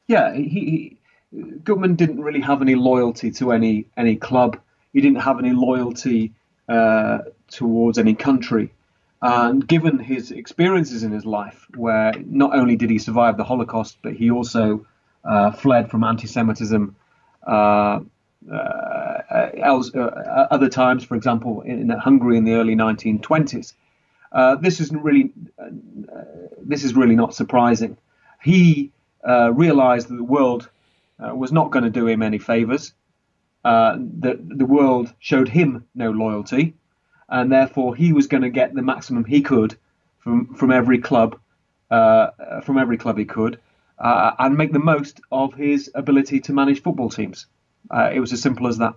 Yeah, 0.08 0.34
he, 0.34 0.98
he 1.32 1.58
didn't 1.64 2.22
really 2.22 2.42
have 2.42 2.62
any 2.62 2.76
loyalty 2.76 3.32
to 3.32 3.52
any 3.52 3.86
any 3.98 4.16
club 4.16 4.60
he 4.94 5.02
didn't 5.02 5.22
have 5.22 5.40
any 5.40 5.52
loyalty 5.52 6.34
uh, 6.68 7.20
towards 7.50 7.98
any 7.98 8.16
country. 8.16 8.74
And 9.22 9.68
given 9.68 10.00
his 10.00 10.32
experiences 10.32 11.04
in 11.04 11.12
his 11.12 11.26
life, 11.26 11.68
where 11.76 12.14
not 12.26 12.56
only 12.56 12.78
did 12.78 12.90
he 12.90 13.00
survive 13.00 13.36
the 13.38 13.44
Holocaust, 13.44 13.98
but 14.02 14.14
he 14.14 14.32
also 14.32 14.86
uh, 15.26 15.52
fled 15.52 15.90
from 15.92 16.04
anti-Semitism 16.04 16.96
uh 17.48 18.00
else, 18.52 19.94
uh, 19.94 20.48
other 20.52 20.70
times, 20.70 21.04
for 21.04 21.16
example, 21.16 21.62
in, 21.62 21.82
in, 21.82 21.90
Hungary 21.90 22.38
in 22.38 22.44
the 22.44 22.54
early 22.54 22.76
1920s. 22.76 23.74
Uh, 24.32 24.56
this 24.56 24.80
isn't 24.80 25.02
really 25.02 25.32
this 26.62 26.84
is 26.84 26.96
really 26.96 27.16
not 27.16 27.34
surprising. 27.34 27.98
He 28.42 28.92
realized 29.26 30.10
that 30.10 30.16
the 30.16 30.24
world 30.24 30.70
was 31.20 31.52
not 31.52 31.72
going 31.72 31.84
to 31.84 31.90
do 31.90 32.08
him 32.08 32.22
any 32.22 32.38
favors 32.38 32.94
uh, 33.66 33.98
that 34.20 34.38
the 34.58 34.66
world 34.66 35.14
showed 35.20 35.50
him 35.50 35.86
no 35.94 36.12
loyalty, 36.12 36.76
and 37.28 37.52
therefore 37.52 37.96
he 37.96 38.14
was 38.14 38.28
going 38.28 38.44
to 38.44 38.50
get 38.50 38.74
the 38.74 38.82
maximum 38.82 39.26
he 39.26 39.42
could 39.42 39.78
from 40.20 40.54
from 40.56 40.72
every 40.72 41.00
club, 41.00 41.38
uh, 41.92 42.62
from 42.62 42.78
every 42.78 42.98
club 42.98 43.18
he 43.18 43.26
could, 43.26 43.60
uh, 43.98 44.32
and 44.40 44.58
make 44.58 44.72
the 44.72 44.80
most 44.80 45.20
of 45.32 45.54
his 45.54 45.92
ability 45.94 46.40
to 46.40 46.54
manage 46.54 46.82
football 46.82 47.10
teams. 47.10 47.48
Uh, 47.90 48.12
it 48.14 48.20
was 48.20 48.34
as 48.34 48.42
simple 48.42 48.68
as 48.68 48.78
that. 48.78 48.94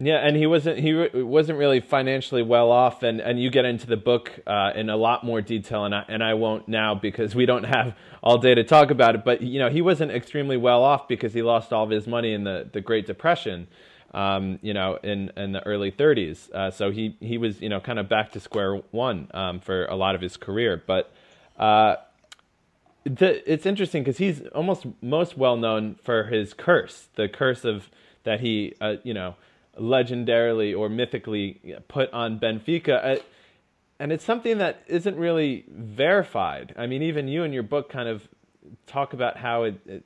Yeah, 0.00 0.18
and 0.18 0.36
he 0.36 0.46
wasn't 0.46 0.78
he 0.78 0.92
re- 0.92 1.22
wasn't 1.22 1.58
really 1.58 1.80
financially 1.80 2.42
well 2.42 2.70
off, 2.70 3.02
and, 3.02 3.20
and 3.20 3.40
you 3.40 3.50
get 3.50 3.64
into 3.64 3.88
the 3.88 3.96
book 3.96 4.30
uh, 4.46 4.70
in 4.76 4.90
a 4.90 4.96
lot 4.96 5.24
more 5.24 5.40
detail, 5.40 5.84
and 5.84 5.92
I, 5.92 6.04
and 6.06 6.22
I 6.22 6.34
won't 6.34 6.68
now 6.68 6.94
because 6.94 7.34
we 7.34 7.46
don't 7.46 7.64
have 7.64 7.96
all 8.22 8.38
day 8.38 8.54
to 8.54 8.62
talk 8.62 8.92
about 8.92 9.16
it. 9.16 9.24
But 9.24 9.42
you 9.42 9.58
know, 9.58 9.68
he 9.68 9.82
wasn't 9.82 10.12
extremely 10.12 10.56
well 10.56 10.84
off 10.84 11.08
because 11.08 11.34
he 11.34 11.42
lost 11.42 11.72
all 11.72 11.82
of 11.82 11.90
his 11.90 12.06
money 12.06 12.32
in 12.32 12.44
the, 12.44 12.70
the 12.72 12.80
Great 12.80 13.08
Depression, 13.08 13.66
um, 14.14 14.60
you 14.62 14.72
know, 14.72 15.00
in, 15.02 15.32
in 15.36 15.50
the 15.50 15.66
early 15.66 15.90
30s. 15.90 16.48
Uh, 16.52 16.70
so 16.70 16.92
he, 16.92 17.16
he 17.18 17.36
was, 17.36 17.60
you 17.60 17.68
know, 17.68 17.80
kind 17.80 17.98
of 17.98 18.08
back 18.08 18.30
to 18.32 18.40
square 18.40 18.76
one 18.92 19.28
um, 19.34 19.58
for 19.58 19.84
a 19.86 19.96
lot 19.96 20.14
of 20.14 20.20
his 20.20 20.36
career. 20.36 20.80
But 20.86 21.12
uh, 21.58 21.96
the, 23.02 23.52
it's 23.52 23.66
interesting 23.66 24.04
because 24.04 24.18
he's 24.18 24.46
almost 24.54 24.86
most 25.02 25.36
well 25.36 25.56
known 25.56 25.96
for 26.04 26.24
his 26.24 26.54
curse, 26.54 27.08
the 27.16 27.28
curse 27.28 27.64
of 27.64 27.90
that 28.24 28.40
he, 28.40 28.74
uh, 28.80 28.96
you 29.02 29.14
know, 29.14 29.34
legendarily 29.78 30.76
or 30.76 30.88
mythically 30.88 31.60
put 31.88 32.12
on 32.12 32.38
Benfica. 32.38 33.18
Uh, 33.18 33.22
and 34.00 34.12
it's 34.12 34.24
something 34.24 34.58
that 34.58 34.82
isn't 34.86 35.16
really 35.16 35.64
verified. 35.68 36.74
I 36.76 36.86
mean, 36.86 37.02
even 37.02 37.28
you 37.28 37.42
in 37.42 37.52
your 37.52 37.62
book 37.62 37.90
kind 37.90 38.08
of 38.08 38.28
talk 38.86 39.12
about 39.12 39.36
how 39.36 39.64
it, 39.64 39.80
it 39.86 40.04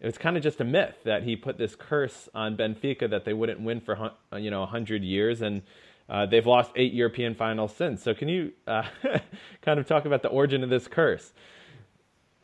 it's 0.00 0.18
kind 0.18 0.36
of 0.36 0.42
just 0.42 0.60
a 0.60 0.64
myth 0.64 0.96
that 1.04 1.22
he 1.22 1.36
put 1.36 1.58
this 1.58 1.76
curse 1.76 2.28
on 2.34 2.56
Benfica 2.56 3.08
that 3.08 3.24
they 3.24 3.32
wouldn't 3.32 3.60
win 3.60 3.80
for 3.80 4.10
you 4.36 4.50
know 4.50 4.60
100 4.60 5.02
years 5.04 5.42
and 5.42 5.62
uh, 6.08 6.26
they've 6.26 6.46
lost 6.46 6.72
eight 6.76 6.92
European 6.92 7.34
finals 7.34 7.74
since. 7.74 8.02
So 8.02 8.12
can 8.12 8.28
you 8.28 8.52
uh, 8.66 8.82
kind 9.62 9.78
of 9.78 9.86
talk 9.86 10.04
about 10.04 10.22
the 10.22 10.28
origin 10.28 10.62
of 10.62 10.70
this 10.70 10.88
curse? 10.88 11.32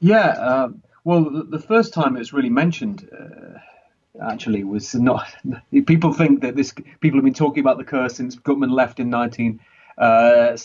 Yeah, 0.00 0.28
uh, 0.28 0.68
well, 1.04 1.24
the, 1.24 1.42
the, 1.42 1.58
first 1.58 1.92
time 1.92 2.16
it's 2.16 2.32
really 2.32 2.50
mentioned 2.50 3.08
uh, 3.12 3.58
actually 4.22 4.64
was 4.64 4.94
not. 4.94 5.26
People 5.86 6.12
think 6.12 6.42
that 6.42 6.56
this 6.56 6.74
people 7.00 7.18
have 7.18 7.24
been 7.24 7.34
talking 7.34 7.60
about 7.60 7.78
the 7.78 7.84
curse 7.84 8.16
since 8.16 8.36
Guttmann 8.36 8.70
left 8.70 9.00
in 9.00 9.10
1962 9.10 9.62
uh, 9.98 10.56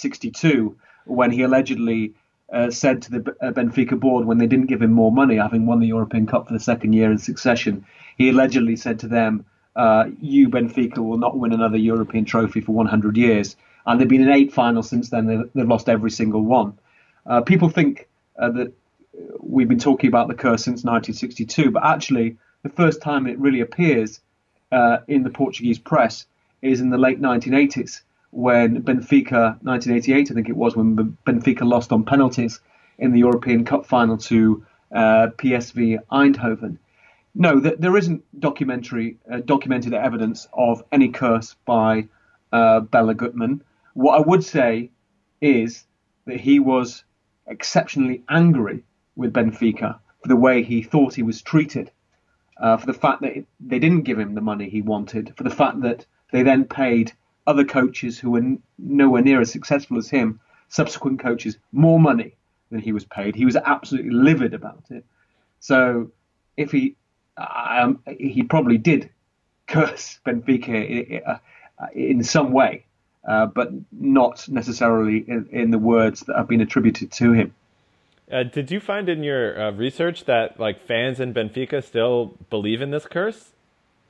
when 1.06 1.32
he 1.32 1.44
allegedly 1.44 2.14
uh, 2.52 2.70
said 2.70 3.02
to 3.02 3.12
the 3.12 3.36
uh, 3.42 3.52
Benfica 3.52 4.00
board 4.00 4.26
when 4.26 4.38
they 4.38 4.48
didn't 4.48 4.68
give 4.68 4.82
him 4.82 4.92
more 4.92 5.12
money, 5.12 5.38
having 5.38 5.66
won 5.66 5.80
the 5.80 5.88
European 5.88 6.28
Cup 6.28 6.48
for 6.48 6.54
the 6.54 6.60
second 6.60 6.94
year 6.94 7.12
in 7.12 7.18
succession, 7.18 7.86
he 8.18 8.30
allegedly 8.30 8.76
said 8.76 9.00
to 9.00 9.08
them, 9.08 9.46
uh, 9.76 10.06
"You 10.22 10.50
Benfica 10.50 11.00
will 11.00 11.18
not 11.18 11.38
win 11.38 11.52
another 11.52 11.78
European 11.78 12.26
trophy 12.26 12.62
for 12.62 12.74
100 12.74 13.18
years." 13.18 13.56
And 13.86 14.00
they've 14.00 14.08
been 14.08 14.22
in 14.22 14.30
eight 14.30 14.54
finals 14.54 14.90
since 14.90 15.10
then. 15.10 15.50
They've, 15.54 15.68
lost 15.68 15.90
every 15.90 16.12
single 16.12 16.42
one. 16.42 16.78
Uh, 17.26 17.42
people 17.42 17.70
think 17.70 18.08
uh, 18.40 18.50
that 18.52 18.74
we've 19.40 19.68
been 19.68 19.80
talking 19.80 20.08
about 20.08 20.28
the 20.28 20.36
curse 20.36 20.64
since 20.64 20.84
1962, 20.84 21.72
but 21.72 21.84
actually, 21.84 22.38
the 22.64 22.70
first 22.70 23.02
time 23.02 23.28
it 23.28 23.38
really 23.40 23.62
appears 23.62 24.22
uh, 24.72 24.98
in 25.08 25.24
the 25.24 25.30
Portuguese 25.30 25.78
press 25.78 26.26
is 26.62 26.82
in 26.82 26.90
the 26.90 26.98
late 26.98 27.22
1980s 27.22 28.02
when 28.32 28.82
Benfica, 28.82 29.62
1988, 29.62 30.32
I 30.32 30.34
think 30.34 30.50
it 30.50 30.56
was, 30.56 30.76
when 30.76 31.18
Benfica 31.28 31.62
lost 31.62 31.92
on 31.92 32.04
penalties 32.04 32.60
in 32.98 33.12
the 33.12 33.20
European 33.20 33.64
Cup 33.64 33.86
final 33.86 34.18
to 34.18 34.66
uh, 34.92 35.28
PSV 35.38 36.00
Eindhoven. 36.12 36.78
No, 37.36 37.60
there 37.60 37.98
isn't 37.98 38.24
documentary 38.40 39.18
uh, 39.32 39.40
documented 39.40 39.94
evidence 39.94 40.48
of 40.54 40.84
any 40.92 41.10
curse 41.10 41.56
by 41.66 42.08
uh, 42.52 42.82
Bela 42.82 43.16
Guttmann. 43.16 43.62
What 43.94 44.18
I 44.18 44.22
would 44.22 44.44
say 44.44 44.92
is 45.42 45.86
that 46.26 46.40
he 46.40 46.60
was 46.60 47.04
exceptionally 47.48 48.24
angry 48.30 48.84
with 49.16 49.34
Benfica 49.34 50.00
for 50.22 50.28
the 50.28 50.36
way 50.36 50.64
he 50.64 50.84
thought 50.84 51.16
he 51.16 51.24
was 51.24 51.42
treated, 51.42 51.92
uh, 52.58 52.78
for 52.78 52.86
the 52.86 52.94
fact 52.94 53.22
that 53.22 53.44
they 53.60 53.80
didn't 53.80 54.04
give 54.04 54.20
him 54.20 54.36
the 54.36 54.42
money 54.42 54.70
he 54.70 54.82
wanted, 54.82 55.34
for 55.36 55.44
the 55.44 55.50
fact 55.50 55.82
that 55.82 56.06
they 56.32 56.44
then 56.44 56.66
paid 56.66 57.12
other 57.46 57.66
coaches 57.66 58.20
who 58.20 58.32
were 58.32 58.56
nowhere 58.78 59.22
near 59.22 59.42
as 59.42 59.52
successful 59.52 59.98
as 59.98 60.10
him, 60.10 60.40
subsequent 60.70 61.20
coaches, 61.20 61.58
more 61.72 62.00
money 62.00 62.36
than 62.72 62.80
he 62.80 62.92
was 62.92 63.06
paid. 63.06 63.36
He 63.36 63.46
was 63.46 63.56
absolutely 63.56 64.12
livid 64.12 64.54
about 64.54 64.84
it. 64.90 65.06
So 65.60 66.12
if 66.58 66.72
he, 66.72 66.96
um, 67.38 68.02
he 68.18 68.44
probably 68.44 68.78
did 68.78 69.10
curse 69.68 70.20
Benfica 70.26 71.40
in 71.94 72.24
some 72.24 72.52
way, 72.52 72.86
uh, 73.28 73.48
but 73.48 73.72
not 73.92 74.48
necessarily 74.50 75.18
in, 75.28 75.48
in, 75.52 75.72
the 75.72 75.80
words 75.80 76.22
that 76.22 76.36
have 76.36 76.48
been 76.48 76.62
attributed 76.62 77.12
to 77.12 77.32
him. 77.32 77.54
Uh, 78.32 78.44
did 78.44 78.72
you 78.72 78.80
find 78.80 79.10
in 79.10 79.24
your 79.24 79.62
uh, 79.62 79.72
research 79.72 80.26
that 80.26 80.60
like 80.60 80.80
fans 80.80 81.20
in 81.20 81.34
Benfica 81.34 81.84
still 81.84 82.38
believe 82.50 82.82
in 82.82 82.92
this 82.92 83.06
curse? 83.06 83.52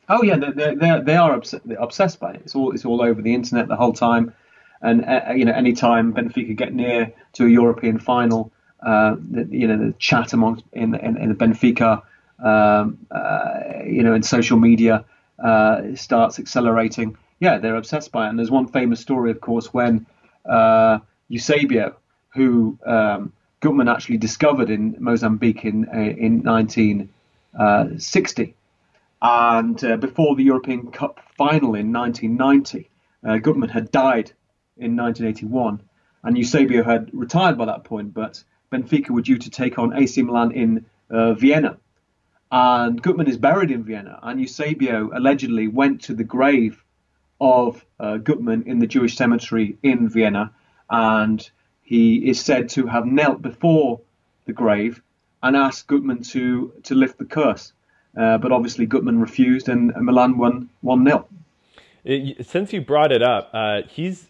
Oh 0.10 0.22
yeah, 0.22 0.36
they 0.36 0.76
they 0.76 1.00
they 1.00 1.16
are 1.16 1.34
obsessed 1.34 2.20
by 2.20 2.34
it. 2.34 2.42
It's 2.44 2.56
all 2.56 2.72
it's 2.72 2.86
all 2.86 3.02
over 3.02 3.22
the 3.22 3.34
internet 3.34 3.68
the 3.68 3.76
whole 3.76 3.94
time, 3.94 4.34
and 4.82 5.06
uh, 5.06 5.32
you 5.36 5.46
know 5.46 5.54
anytime 5.54 6.14
Benfica 6.14 6.56
get 6.56 6.74
near 6.74 7.12
to 7.34 7.46
a 7.46 7.50
European 7.50 8.00
final, 8.00 8.52
uh, 8.86 9.16
the, 9.18 9.48
you 9.50 9.68
know 9.68 9.78
the 9.78 9.94
chat 9.94 10.34
among 10.34 10.62
in 10.74 10.94
in, 10.96 11.18
in 11.18 11.30
the 11.30 11.36
Benfica, 11.36 12.04
um, 12.40 13.00
uh, 13.10 13.84
you 13.86 14.04
know 14.04 14.14
in 14.14 14.24
social 14.24 14.58
media 14.58 15.06
uh, 15.40 15.96
starts 15.96 16.38
accelerating. 16.38 17.18
Yeah, 17.40 17.58
they're 17.58 17.76
obsessed 17.76 18.12
by 18.12 18.26
it. 18.26 18.30
And 18.30 18.40
there's 18.40 18.52
one 18.52 18.68
famous 18.68 19.00
story, 19.00 19.32
of 19.32 19.42
course, 19.42 19.74
when 19.74 20.06
uh, 20.46 21.00
Eusebio, 21.30 21.96
who 22.34 22.78
um, 22.86 23.34
Guttmann 23.64 23.90
actually 23.90 24.18
discovered 24.18 24.70
in 24.70 24.96
Mozambique 25.00 25.66
in 25.66 25.88
uh, 25.88 25.98
in 25.98 26.44
1960 26.44 28.56
and 29.24 29.82
uh, 29.86 29.96
before 29.96 30.36
the 30.36 30.44
European 30.44 30.92
Cup 30.92 31.22
final 31.38 31.76
in 31.76 31.94
1990, 31.94 32.90
uh, 33.24 33.28
Guttmann 33.38 33.70
had 33.70 33.90
died 33.90 34.34
in 34.78 34.98
1981, 34.98 35.82
and 36.24 36.38
Eusebio 36.38 36.84
had 36.84 37.10
retired 37.14 37.58
by 37.58 37.66
that 37.66 37.86
point. 37.86 38.14
But 38.14 38.44
Benfica 38.70 39.12
were 39.12 39.22
due 39.22 39.38
to 39.38 39.50
take 39.50 39.80
on 39.80 39.94
AC 39.94 40.22
Milan 40.22 40.52
in 40.52 40.86
uh, 41.10 41.36
Vienna, 41.36 41.78
and 42.52 43.02
Guttmann 43.02 43.30
is 43.30 43.38
buried 43.38 43.72
in 43.72 43.86
Vienna. 43.86 44.20
And 44.22 44.42
Eusebio 44.42 45.10
allegedly 45.14 45.70
went 45.70 46.02
to 46.02 46.14
the 46.14 46.26
grave 46.26 46.84
of 47.40 47.86
uh, 48.02 48.18
Guttmann 48.18 48.68
in 48.68 48.80
the 48.80 48.88
Jewish 48.88 49.16
cemetery 49.16 49.78
in 49.84 50.10
Vienna, 50.10 50.52
and 50.90 51.50
he 51.84 52.16
is 52.30 52.40
said 52.40 52.70
to 52.70 52.88
have 52.88 53.06
knelt 53.06 53.42
before 53.42 54.00
the 54.46 54.54
grave 54.54 55.02
and 55.42 55.56
asked 55.56 55.88
Guttmann 55.88 56.28
to 56.32 56.74
to 56.84 56.96
lift 56.96 57.18
the 57.18 57.26
curse. 57.26 57.74
Uh, 58.18 58.38
but 58.38 58.52
obviously 58.52 58.86
Guttmann 58.88 59.20
refused, 59.20 59.68
and, 59.70 59.92
Milan 59.96 60.38
won 60.38 60.70
one 60.82 61.04
0 61.04 61.28
Since 62.44 62.72
you 62.72 62.82
brought 62.82 63.12
it 63.12 63.24
up, 63.24 63.50
uh, 63.54 63.82
he's 63.90 64.30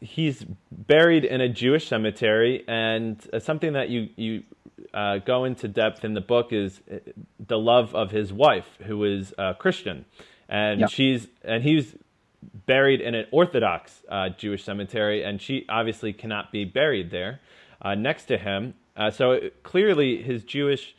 he's 0.00 0.46
buried 0.72 1.24
in 1.24 1.40
a 1.40 1.48
Jewish 1.48 1.88
cemetery, 1.88 2.64
and 2.66 3.20
uh, 3.32 3.38
something 3.38 3.74
that 3.74 3.90
you 3.90 4.08
you 4.16 4.42
uh, 4.94 5.18
go 5.18 5.44
into 5.44 5.68
depth 5.68 6.04
in 6.04 6.14
the 6.14 6.20
book 6.20 6.52
is 6.52 6.80
uh, 6.90 6.96
the 7.46 7.58
love 7.58 7.94
of 7.94 8.10
his 8.10 8.32
wife, 8.32 8.78
who 8.86 9.04
is 9.04 9.34
a 9.38 9.54
Christian, 9.54 10.06
and 10.48 10.80
yep. 10.80 10.90
she's 10.90 11.28
and 11.44 11.62
he's 11.62 11.94
buried 12.66 13.00
in 13.00 13.14
an 13.14 13.26
Orthodox 13.30 14.02
Jewish 14.36 14.64
cemetery, 14.64 15.22
and 15.22 15.40
she 15.40 15.66
obviously 15.68 16.12
cannot 16.12 16.52
be 16.52 16.64
buried 16.64 17.10
there 17.10 17.40
next 17.96 18.24
to 18.26 18.38
him. 18.38 18.74
so 19.12 19.50
clearly, 19.62 20.22
his 20.22 20.44
Jewish 20.44 20.94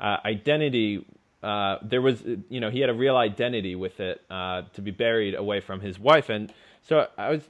identity 0.00 1.04
uh, 1.46 1.78
there 1.80 2.02
was, 2.02 2.24
you 2.48 2.58
know, 2.58 2.70
he 2.70 2.80
had 2.80 2.90
a 2.90 2.94
real 2.94 3.16
identity 3.16 3.76
with 3.76 4.00
it 4.00 4.20
uh, 4.30 4.62
to 4.72 4.82
be 4.82 4.90
buried 4.90 5.34
away 5.34 5.60
from 5.60 5.80
his 5.80 5.96
wife. 5.96 6.28
And 6.28 6.52
so 6.82 7.06
I 7.16 7.30
was 7.30 7.48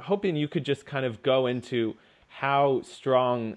hoping 0.00 0.36
you 0.36 0.46
could 0.46 0.64
just 0.64 0.86
kind 0.86 1.04
of 1.04 1.22
go 1.22 1.46
into 1.46 1.96
how 2.28 2.82
strong 2.82 3.56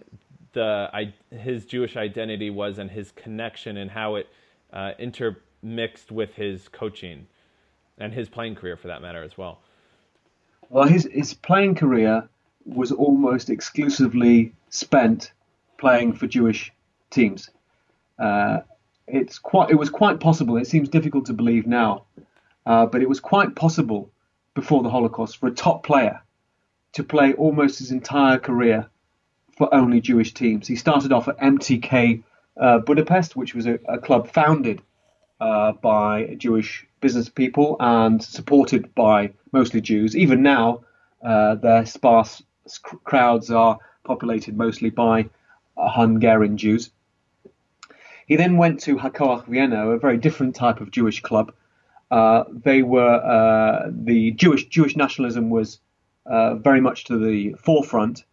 the 0.54 0.90
I, 0.92 1.14
his 1.30 1.66
Jewish 1.66 1.98
identity 1.98 2.50
was 2.50 2.80
and 2.80 2.90
his 2.90 3.12
connection 3.12 3.78
and 3.78 3.92
how 3.92 4.16
it 4.16 4.28
uh, 4.74 4.94
intermixed 4.98 6.12
with 6.12 6.34
his 6.34 6.68
coaching 6.68 7.28
and 7.98 8.14
his 8.14 8.30
playing 8.30 8.56
career 8.56 8.78
for 8.78 8.88
that 8.88 9.02
matter 9.02 9.24
as 9.24 9.38
well. 9.38 9.60
Well, 10.70 10.88
his 10.88 11.08
his 11.12 11.34
playing 11.34 11.76
career 11.76 12.28
was 12.66 12.92
almost 12.92 13.50
exclusively 13.50 14.54
spent 14.70 15.32
playing 15.78 16.14
for 16.14 16.28
Jewish 16.28 16.72
teams. 17.10 17.50
Uh, 18.18 18.60
it's 19.08 19.38
quite 19.38 19.70
it 19.70 19.76
was 19.76 19.90
quite 19.90 20.20
possible. 20.20 20.58
It 20.58 20.68
seems 20.68 20.90
difficult 20.90 21.26
to 21.28 21.34
believe 21.34 21.68
now, 21.68 22.06
uh, 22.66 22.86
but 22.88 23.02
it 23.02 23.10
was 23.10 23.20
quite 23.20 23.56
possible 23.56 24.10
before 24.56 24.84
the 24.84 24.90
Holocaust 24.90 25.38
for 25.38 25.48
a 25.48 25.52
top 25.52 25.84
player 25.84 26.22
to 26.94 27.04
play 27.04 27.34
almost 27.34 27.80
his 27.80 27.92
entire 27.92 28.40
career 28.40 28.88
for 29.58 29.74
only 29.74 30.02
Jewish 30.02 30.34
teams. 30.34 30.68
He 30.68 30.76
started 30.76 31.12
off 31.12 31.28
at 31.28 31.38
MTK 31.40 32.24
uh, 32.60 32.80
Budapest, 32.80 33.36
which 33.36 33.54
was 33.54 33.66
a, 33.66 33.80
a 33.88 33.98
club 33.98 34.30
founded 34.32 34.82
uh, 35.40 35.74
by 35.74 36.36
Jewish 36.38 36.88
business 37.06 37.30
people 37.30 37.78
and 37.80 38.24
supported 38.24 38.84
by 38.96 39.32
mostly 39.52 39.80
Jews. 39.80 40.18
Even 40.18 40.42
now, 40.42 40.84
uh, 41.22 41.54
their 41.54 41.86
sparse 41.86 42.42
crowds 43.04 43.52
are 43.52 43.78
populated 44.04 44.58
mostly 44.58 44.90
by 44.90 45.30
Hungarian 45.78 46.58
Jews. 46.58 46.90
He 48.26 48.38
then 48.38 48.58
went 48.58 48.80
to 48.86 48.96
Hakoah 48.98 49.46
Vienna, 49.46 49.88
a 49.90 50.00
very 50.00 50.18
different 50.18 50.56
type 50.56 50.82
of 50.82 50.90
Jewish 50.90 51.22
club. 51.22 51.54
Uh, 52.10 52.46
they 52.50 52.82
were 52.82 53.18
uh, 53.36 53.92
the 53.92 54.32
Jewish 54.32 54.66
Jewish 54.66 54.96
nationalism 54.96 55.52
was 55.52 55.78
uh, 56.26 56.56
very 56.56 56.82
much 56.82 57.04
to 57.06 57.20
the 57.20 57.54
forefront. 57.66 58.24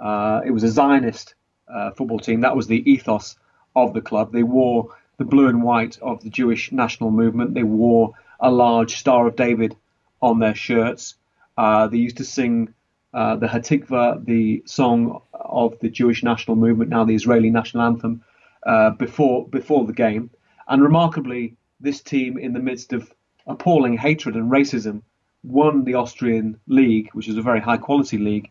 Uh, 0.00 0.40
it 0.46 0.50
was 0.50 0.64
a 0.64 0.70
Zionist 0.70 1.34
uh, 1.68 1.90
football 1.90 2.20
team. 2.20 2.40
That 2.40 2.56
was 2.56 2.68
the 2.68 2.80
ethos 2.90 3.36
of 3.76 3.92
the 3.92 4.00
club. 4.00 4.32
They 4.32 4.44
wore 4.44 4.96
the 5.16 5.24
blue 5.24 5.48
and 5.48 5.62
white 5.62 5.98
of 6.00 6.22
the 6.22 6.30
Jewish 6.30 6.72
national 6.72 7.10
movement. 7.10 7.54
They 7.54 7.62
wore 7.62 8.14
a 8.40 8.50
large 8.50 8.96
Star 8.96 9.26
of 9.26 9.36
David 9.36 9.76
on 10.20 10.38
their 10.38 10.54
shirts. 10.54 11.14
Uh, 11.56 11.86
they 11.86 11.98
used 11.98 12.16
to 12.18 12.24
sing 12.24 12.74
the 13.12 13.46
Hatikva, 13.46 14.24
the 14.24 14.62
song 14.66 15.22
of 15.32 15.78
the 15.78 15.88
Jewish 15.88 16.22
national 16.22 16.56
movement, 16.56 16.90
now 16.90 17.04
the 17.04 17.14
Israeli 17.14 17.50
national 17.50 17.84
anthem 17.84 18.22
uh, 18.64 18.90
before 18.90 19.46
before 19.48 19.84
the 19.84 19.92
game. 19.92 20.30
And 20.66 20.82
remarkably, 20.82 21.56
this 21.80 22.00
team, 22.00 22.38
in 22.38 22.52
the 22.52 22.60
midst 22.60 22.92
of 22.92 23.12
appalling 23.46 23.96
hatred 23.98 24.34
and 24.34 24.50
racism, 24.50 25.02
won 25.42 25.84
the 25.84 25.94
Austrian 25.94 26.58
league, 26.66 27.10
which 27.12 27.28
is 27.28 27.36
a 27.36 27.42
very 27.42 27.60
high 27.60 27.76
quality 27.76 28.18
league, 28.18 28.50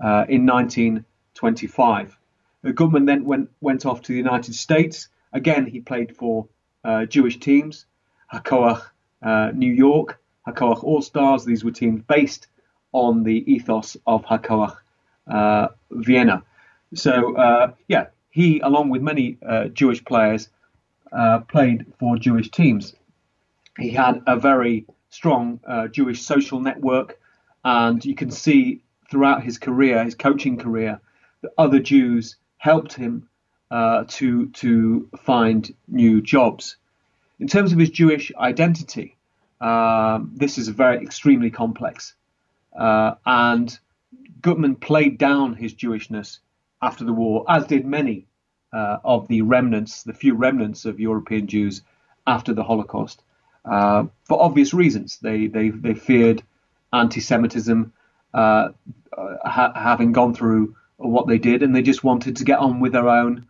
uh, 0.00 0.26
in 0.28 0.44
1925. 0.44 2.16
Uh, 2.64 2.68
Guttmann 2.68 3.06
then 3.06 3.24
went, 3.24 3.50
went 3.60 3.86
off 3.86 4.02
to 4.02 4.12
the 4.12 4.18
United 4.18 4.54
States. 4.54 5.08
Again, 5.34 5.66
he 5.66 5.80
played 5.80 6.16
for 6.16 6.46
uh, 6.84 7.06
Jewish 7.06 7.40
teams, 7.40 7.86
Hakoah 8.32 8.80
uh, 9.22 9.50
New 9.54 9.72
York, 9.72 10.20
Hakoah 10.46 10.82
All 10.84 11.02
Stars. 11.02 11.44
These 11.44 11.64
were 11.64 11.72
teams 11.72 12.02
based 12.06 12.46
on 12.92 13.24
the 13.24 13.52
ethos 13.52 13.96
of 14.06 14.24
Hakoah 14.24 14.76
uh, 15.26 15.68
Vienna. 15.90 16.44
So, 16.94 17.36
uh, 17.36 17.72
yeah, 17.88 18.06
he, 18.30 18.60
along 18.60 18.90
with 18.90 19.02
many 19.02 19.38
Jewish 19.72 20.04
players, 20.04 20.48
played 21.48 21.86
for 21.98 22.16
Jewish 22.16 22.50
teams. 22.50 22.94
He 23.78 23.90
had 23.90 24.22
a 24.26 24.38
very 24.38 24.86
strong 25.10 25.60
Jewish 25.90 26.22
social 26.22 26.60
network, 26.60 27.18
and 27.64 28.04
you 28.04 28.14
can 28.14 28.30
see 28.30 28.82
throughout 29.10 29.42
his 29.42 29.58
career, 29.58 30.04
his 30.04 30.14
coaching 30.14 30.58
career, 30.58 31.00
that 31.42 31.52
other 31.58 31.78
Jews 31.78 32.36
helped 32.58 32.92
him 32.92 33.28
uh, 33.70 34.04
to 34.08 34.48
to 34.50 35.08
find 35.18 35.74
new 35.88 36.20
jobs. 36.20 36.76
In 37.40 37.48
terms 37.48 37.72
of 37.72 37.78
his 37.78 37.90
Jewish 37.90 38.32
identity, 38.36 39.16
um, 39.60 40.32
this 40.34 40.58
is 40.58 40.68
very 40.68 41.02
extremely 41.02 41.50
complex, 41.50 42.14
uh, 42.78 43.14
and 43.26 43.76
Guttmann 44.40 44.80
played 44.80 45.18
down 45.18 45.54
his 45.54 45.74
Jewishness 45.74 46.38
after 46.82 47.04
the 47.04 47.12
war, 47.12 47.44
as 47.48 47.66
did 47.66 47.86
many 47.86 48.26
uh, 48.72 48.98
of 49.04 49.26
the 49.28 49.42
remnants, 49.42 50.02
the 50.02 50.12
few 50.12 50.34
remnants 50.34 50.84
of 50.84 51.00
European 51.00 51.46
Jews 51.46 51.82
after 52.26 52.52
the 52.52 52.62
Holocaust, 52.62 53.22
uh, 53.64 54.04
for 54.24 54.42
obvious 54.42 54.74
reasons. 54.74 55.18
They 55.20 55.46
they 55.46 55.70
they 55.70 55.94
feared 55.94 56.42
anti-Semitism 56.92 57.92
uh, 58.34 58.68
ha- 59.16 59.72
having 59.74 60.12
gone 60.12 60.34
through 60.34 60.76
what 60.96 61.26
they 61.26 61.38
did, 61.38 61.62
and 61.62 61.74
they 61.74 61.82
just 61.82 62.04
wanted 62.04 62.36
to 62.36 62.44
get 62.44 62.58
on 62.58 62.80
with 62.80 62.92
their 62.92 63.08
own 63.08 63.46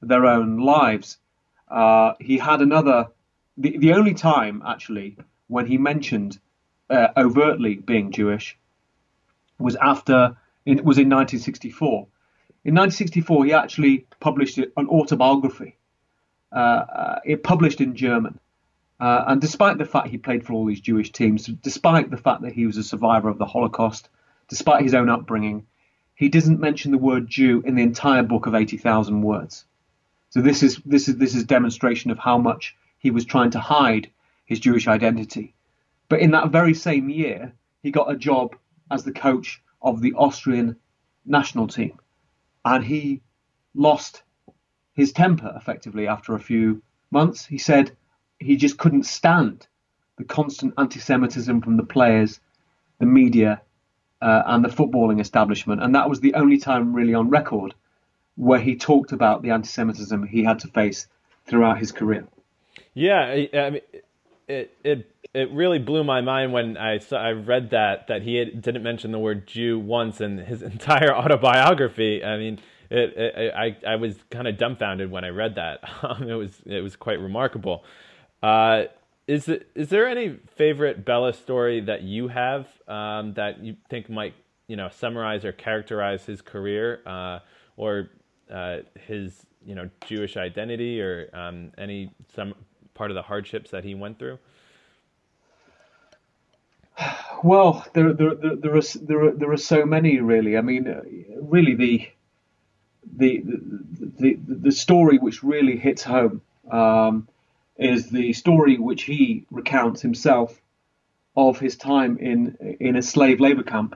their 0.00 0.26
own 0.26 0.58
lives. 0.58 1.18
Uh, 1.68 2.14
he 2.20 2.38
had 2.38 2.60
another, 2.60 3.08
the, 3.56 3.76
the 3.78 3.92
only 3.92 4.14
time 4.14 4.62
actually 4.66 5.16
when 5.48 5.66
he 5.66 5.78
mentioned 5.78 6.38
uh, 6.90 7.08
overtly 7.16 7.74
being 7.74 8.12
Jewish 8.12 8.56
was 9.58 9.76
after 9.76 10.36
it 10.64 10.84
was 10.84 10.98
in 10.98 11.08
1964. 11.08 12.06
In 12.64 12.74
1964, 12.74 13.44
he 13.46 13.52
actually 13.52 14.06
published 14.20 14.58
an 14.58 14.88
autobiography. 14.88 15.76
Uh, 16.52 16.54
uh, 16.54 17.20
it 17.24 17.42
published 17.42 17.80
in 17.80 17.94
German. 17.94 18.38
Uh, 19.00 19.24
and 19.28 19.40
despite 19.40 19.78
the 19.78 19.84
fact 19.84 20.08
he 20.08 20.18
played 20.18 20.44
for 20.44 20.52
all 20.52 20.66
these 20.66 20.80
Jewish 20.80 21.12
teams, 21.12 21.46
despite 21.46 22.10
the 22.10 22.16
fact 22.16 22.42
that 22.42 22.52
he 22.52 22.66
was 22.66 22.76
a 22.76 22.82
survivor 22.82 23.28
of 23.28 23.38
the 23.38 23.46
Holocaust, 23.46 24.08
despite 24.48 24.82
his 24.82 24.94
own 24.94 25.08
upbringing, 25.08 25.66
he 26.14 26.28
doesn't 26.28 26.60
mention 26.60 26.90
the 26.90 26.98
word 26.98 27.28
Jew 27.28 27.62
in 27.64 27.76
the 27.76 27.82
entire 27.82 28.24
book 28.24 28.46
of 28.46 28.54
80,000 28.54 29.22
words. 29.22 29.64
So 30.30 30.42
this 30.42 30.62
is 30.62 30.80
this 30.84 31.08
is 31.08 31.16
this 31.16 31.34
is 31.34 31.44
demonstration 31.44 32.10
of 32.10 32.18
how 32.18 32.38
much 32.38 32.76
he 32.98 33.10
was 33.10 33.24
trying 33.24 33.50
to 33.52 33.60
hide 33.60 34.10
his 34.44 34.60
Jewish 34.60 34.86
identity. 34.88 35.54
But 36.08 36.20
in 36.20 36.30
that 36.32 36.50
very 36.50 36.74
same 36.74 37.08
year, 37.08 37.52
he 37.82 37.90
got 37.90 38.10
a 38.10 38.16
job 38.16 38.56
as 38.90 39.04
the 39.04 39.12
coach 39.12 39.62
of 39.80 40.00
the 40.00 40.14
Austrian 40.14 40.76
national 41.24 41.68
team, 41.68 41.98
and 42.64 42.84
he 42.84 43.22
lost 43.74 44.22
his 44.94 45.12
temper 45.12 45.52
effectively 45.56 46.08
after 46.08 46.34
a 46.34 46.40
few 46.40 46.82
months. 47.10 47.46
He 47.46 47.58
said 47.58 47.96
he 48.38 48.56
just 48.56 48.78
couldn't 48.78 49.04
stand 49.04 49.66
the 50.16 50.24
constant 50.24 50.74
anti-Semitism 50.76 51.60
from 51.62 51.76
the 51.76 51.84
players, 51.84 52.40
the 52.98 53.06
media, 53.06 53.62
uh, 54.20 54.42
and 54.46 54.64
the 54.64 54.68
footballing 54.68 55.20
establishment. 55.20 55.82
And 55.82 55.94
that 55.94 56.08
was 56.08 56.20
the 56.20 56.34
only 56.34 56.58
time 56.58 56.92
really 56.92 57.14
on 57.14 57.30
record 57.30 57.74
where 58.38 58.60
he 58.60 58.76
talked 58.76 59.10
about 59.10 59.42
the 59.42 59.50
anti-Semitism 59.50 60.26
he 60.28 60.44
had 60.44 60.60
to 60.60 60.68
face 60.68 61.08
throughout 61.46 61.78
his 61.78 61.90
career. 61.90 62.26
Yeah, 62.94 63.44
I 63.52 63.70
mean, 63.70 63.80
it 64.46 64.76
it 64.84 65.10
it 65.34 65.50
really 65.52 65.78
blew 65.80 66.04
my 66.04 66.20
mind 66.20 66.52
when 66.52 66.76
I 66.76 66.98
saw, 66.98 67.18
I 67.18 67.32
read 67.32 67.70
that 67.70 68.06
that 68.06 68.22
he 68.22 68.36
had, 68.36 68.62
didn't 68.62 68.82
mention 68.84 69.10
the 69.10 69.18
word 69.18 69.46
Jew 69.46 69.78
once 69.78 70.20
in 70.20 70.38
his 70.38 70.62
entire 70.74 71.14
autobiography. 71.14 72.24
I 72.24 72.38
mean, 72.38 72.60
it, 72.90 73.16
it 73.16 73.54
I 73.54 73.76
I 73.86 73.96
was 73.96 74.16
kind 74.30 74.46
of 74.46 74.56
dumbfounded 74.56 75.10
when 75.10 75.24
I 75.24 75.28
read 75.28 75.56
that. 75.56 75.80
Um, 76.02 76.28
it 76.28 76.34
was 76.34 76.62
it 76.64 76.80
was 76.80 76.94
quite 76.94 77.20
remarkable. 77.20 77.84
Uh, 78.40 78.84
is 79.26 79.48
it, 79.48 79.68
is 79.74 79.88
there 79.88 80.08
any 80.08 80.38
favorite 80.56 81.04
Bela 81.04 81.32
story 81.32 81.80
that 81.80 82.02
you 82.02 82.28
have 82.28 82.68
um, 82.86 83.34
that 83.34 83.62
you 83.62 83.76
think 83.90 84.08
might 84.08 84.34
you 84.68 84.76
know 84.76 84.88
summarize 84.90 85.44
or 85.44 85.50
characterize 85.52 86.24
his 86.24 86.40
career 86.40 87.00
uh, 87.04 87.40
or 87.76 88.10
uh, 88.50 88.78
his 89.06 89.46
you 89.64 89.74
know 89.74 89.88
Jewish 90.06 90.36
identity 90.36 91.00
or 91.00 91.28
um, 91.32 91.72
any 91.78 92.10
some 92.34 92.54
part 92.94 93.10
of 93.10 93.14
the 93.14 93.22
hardships 93.22 93.70
that 93.70 93.84
he 93.84 93.94
went 93.94 94.18
through? 94.18 94.38
Well, 97.44 97.86
there 97.94 98.12
there 98.12 98.34
there, 98.34 98.56
there 98.56 98.76
are 98.76 98.82
there 99.02 99.24
are 99.24 99.30
there 99.32 99.52
are 99.52 99.56
so 99.56 99.86
many 99.86 100.18
really. 100.20 100.56
I 100.56 100.60
mean, 100.60 100.84
really 101.40 101.74
the 101.74 102.08
the 103.16 103.42
the 103.44 104.10
the, 104.18 104.38
the 104.46 104.72
story 104.72 105.18
which 105.18 105.42
really 105.42 105.76
hits 105.76 106.02
home. 106.02 106.42
Um, 106.70 107.28
is 107.78 108.10
the 108.10 108.32
story 108.32 108.76
which 108.76 109.04
he 109.04 109.44
recounts 109.50 110.02
himself 110.02 110.60
of 111.36 111.58
his 111.60 111.76
time 111.76 112.18
in 112.18 112.76
in 112.80 112.96
a 112.96 113.02
slave 113.02 113.38
labor 113.40 113.62
camp 113.62 113.94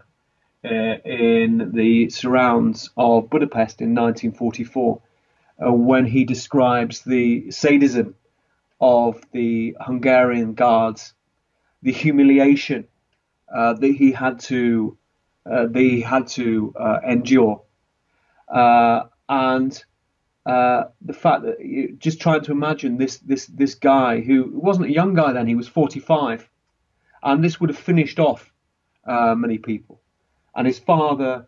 uh, 0.65 0.99
in 1.05 1.73
the 1.75 2.09
surrounds 2.11 2.91
of 2.97 3.31
Budapest 3.31 3.81
in 3.81 3.95
1944, 3.95 5.01
uh, 5.65 5.73
when 5.73 6.07
he 6.07 6.25
describes 6.25 7.03
the 7.03 7.51
sadism 7.51 8.15
of 8.81 9.21
the 9.33 9.77
Hungarian 9.81 10.55
guards, 10.55 11.15
the 11.83 11.93
humiliation 11.93 12.87
uh, 13.53 13.75
that 13.75 13.93
he 13.93 14.13
had 14.13 14.41
to 14.41 14.97
uh, 15.45 15.67
they 15.67 15.99
had 15.99 16.29
to 16.29 16.73
uh, 16.79 17.01
endure, 17.09 17.63
uh, 18.49 19.03
and 19.29 19.85
the 20.45 21.13
fact 21.13 21.43
that 21.43 21.97
just 21.99 22.21
trying 22.21 22.43
to 22.43 22.53
imagine 22.53 22.97
this 22.97 23.19
this 23.19 23.47
this 23.47 23.75
guy 23.75 24.21
who 24.21 24.51
wasn't 24.55 24.87
a 24.87 24.93
young 24.93 25.15
guy 25.15 25.33
then 25.33 25.47
he 25.47 25.55
was 25.55 25.69
45 25.69 26.49
and 27.23 27.43
this 27.43 27.61
would 27.61 27.71
have 27.71 27.79
finished 27.79 28.19
off 28.19 28.53
many 29.07 29.59
people 29.59 30.02
and 30.55 30.67
his 30.67 30.79
father 30.79 31.47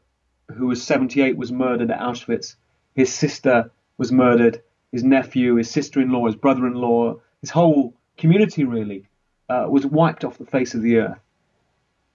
who 0.55 0.67
was 0.67 0.83
78 0.83 1.37
was 1.37 1.53
murdered 1.53 1.91
at 1.91 2.01
Auschwitz 2.01 2.57
his 2.95 3.13
sister 3.13 3.71
was 3.99 4.13
murdered 4.13 4.63
his 4.93 5.05
nephew 5.05 5.57
his 5.57 5.71
sister-in-law 5.71 6.27
his 6.27 6.37
brother-in-law 6.37 7.17
his 7.41 7.51
whole 7.51 7.95
community 8.17 8.65
really 8.65 9.07
uh, 9.49 9.67
was 9.69 9.85
wiped 9.85 10.25
off 10.25 10.39
the 10.39 10.47
face 10.47 10.75
of 10.75 10.83
the 10.83 10.99
earth 10.99 11.19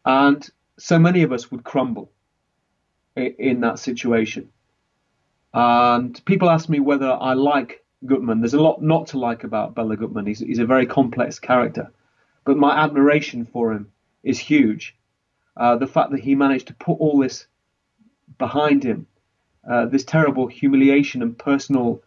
and 0.05 0.49
so 0.77 0.97
many 0.97 1.23
of 1.23 1.31
us 1.31 1.51
would 1.51 1.63
crumble 1.63 2.09
in, 3.15 3.59
that 3.61 3.79
situation 3.79 4.49
and 5.53 6.23
people 6.25 6.49
ask 6.49 6.69
me 6.69 6.79
whether 6.79 7.11
I 7.11 7.33
like 7.33 7.83
Guttmann. 8.05 8.39
There's 8.39 8.53
a 8.53 8.61
lot 8.61 8.81
not 8.81 9.07
to 9.07 9.19
like 9.19 9.43
about 9.43 9.75
Bela 9.75 9.97
Guttmann. 9.97 10.27
He's, 10.27 10.39
he's 10.39 10.59
a 10.59 10.65
very 10.65 10.85
complex 10.85 11.39
character, 11.39 11.91
but 12.45 12.57
my 12.57 12.77
admiration 12.77 13.45
for 13.45 13.73
him 13.73 13.91
is 14.23 14.39
huge. 14.39 14.95
Uh, 15.59 15.75
the 15.75 15.87
fact 15.87 16.11
that 16.11 16.21
he 16.21 16.35
managed 16.35 16.67
to 16.67 16.73
put 16.75 16.93
all 16.93 17.19
this 17.19 17.45
behind 18.37 18.81
him, 18.81 19.05
uh, 19.69 19.85
this 19.85 20.05
terrible 20.05 20.47
humiliation 20.47 21.21
and 21.21 21.37
personal 21.37 22.01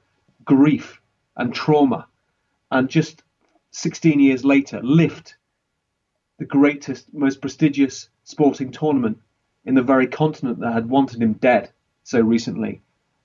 grief 0.45 1.01
and 1.37 1.55
trauma, 1.55 2.07
and 2.71 2.88
just 2.88 3.23
16 3.73 4.19
years 4.21 4.43
later 4.45 4.81
lift 4.83 5.37
the 6.38 6.47
greatest, 6.47 7.13
most 7.13 7.42
prestigious 7.42 8.09
sporting 8.25 8.73
tournament 8.73 9.19
in 9.67 9.75
the 9.75 9.83
very 9.83 10.07
continent 10.07 10.59
that 10.61 10.73
had 10.73 10.88
wanted 10.88 11.21
him 11.21 11.35
dead 11.35 11.71
so 12.05 12.21
recently 12.21 12.81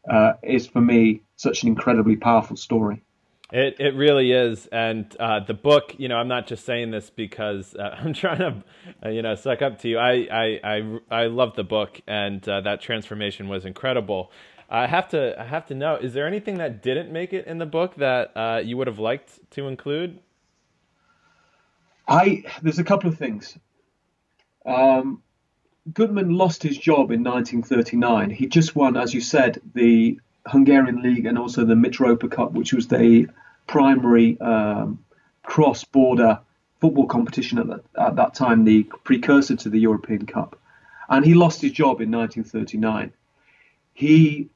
uh, 0.10 0.34
is 0.44 0.68
for 0.68 0.82
me 0.82 1.22
such 1.38 1.64
an 1.64 1.70
incredibly 1.70 2.18
powerful 2.18 2.58
story. 2.58 3.02
It 3.52 3.78
it 3.80 3.96
really 3.96 4.34
is, 4.34 4.68
and 4.68 5.16
uh, 5.20 5.40
the 5.40 5.54
book. 5.54 5.96
You 5.98 6.10
know, 6.10 6.18
I'm 6.18 6.28
not 6.28 6.48
just 6.48 6.66
saying 6.66 6.92
this 6.92 7.10
because 7.10 7.76
uh, 7.76 7.96
I'm 8.00 8.14
trying 8.14 8.40
to, 8.40 8.64
uh, 9.06 9.10
you 9.10 9.22
know, 9.22 9.36
suck 9.36 9.62
up 9.62 9.80
to 9.82 9.88
you. 9.88 9.98
I 9.98 10.28
I 10.30 10.60
I, 10.64 11.00
I 11.10 11.26
love 11.28 11.56
the 11.56 11.64
book, 11.64 12.02
and 12.08 12.48
uh, 12.48 12.62
that 12.62 12.82
transformation 12.82 13.48
was 13.48 13.66
incredible. 13.66 14.32
I 14.70 14.88
have 14.88 15.08
to 15.10 15.40
I 15.40 15.46
have 15.46 15.66
to 15.68 15.76
know: 15.76 15.96
is 15.96 16.14
there 16.14 16.28
anything 16.28 16.58
that 16.58 16.84
didn't 16.84 17.12
make 17.12 17.32
it 17.32 17.48
in 17.48 17.58
the 17.58 17.66
book 17.66 17.96
that 17.96 18.36
uh, 18.36 18.62
you 18.64 18.76
would 18.76 18.88
have 18.88 19.00
liked 19.00 19.40
to 19.52 19.68
include? 19.68 20.20
I 22.06 22.44
there's 22.62 22.80
a 22.80 22.84
couple 22.84 23.10
of 23.10 23.18
things. 23.18 23.58
Um, 24.66 25.24
Guttmann 25.90 26.36
lost 26.36 26.64
his 26.64 26.78
job 26.78 27.12
in 27.12 27.24
1939. 27.24 28.30
He 28.30 28.48
just 28.48 28.76
won, 28.76 28.98
as 28.98 29.14
you 29.14 29.22
said, 29.22 29.62
the 29.74 30.20
Hungarian 30.48 31.02
League 31.02 31.26
and 31.26 31.38
also 31.38 31.66
the 31.66 31.76
Mitropa 31.76 32.32
Cup, 32.32 32.54
which 32.54 32.74
was 32.74 32.88
the 32.88 33.28
primary 33.68 34.40
um, 34.40 35.04
cross-border 35.44 36.40
football 36.80 37.08
competition 37.08 37.58
at 37.58 37.68
that, 37.68 37.84
at 37.98 38.16
that 38.16 38.34
time, 38.34 38.64
the 38.64 38.84
precursor 39.04 39.56
to 39.56 39.70
the 39.70 39.80
European 39.80 40.26
Cup. 40.26 40.60
And 41.10 41.26
he 41.26 41.34
lost 41.34 41.62
his 41.62 41.72
job 41.72 42.02
in 42.02 42.12
1939. 42.12 43.14
He 43.94 44.50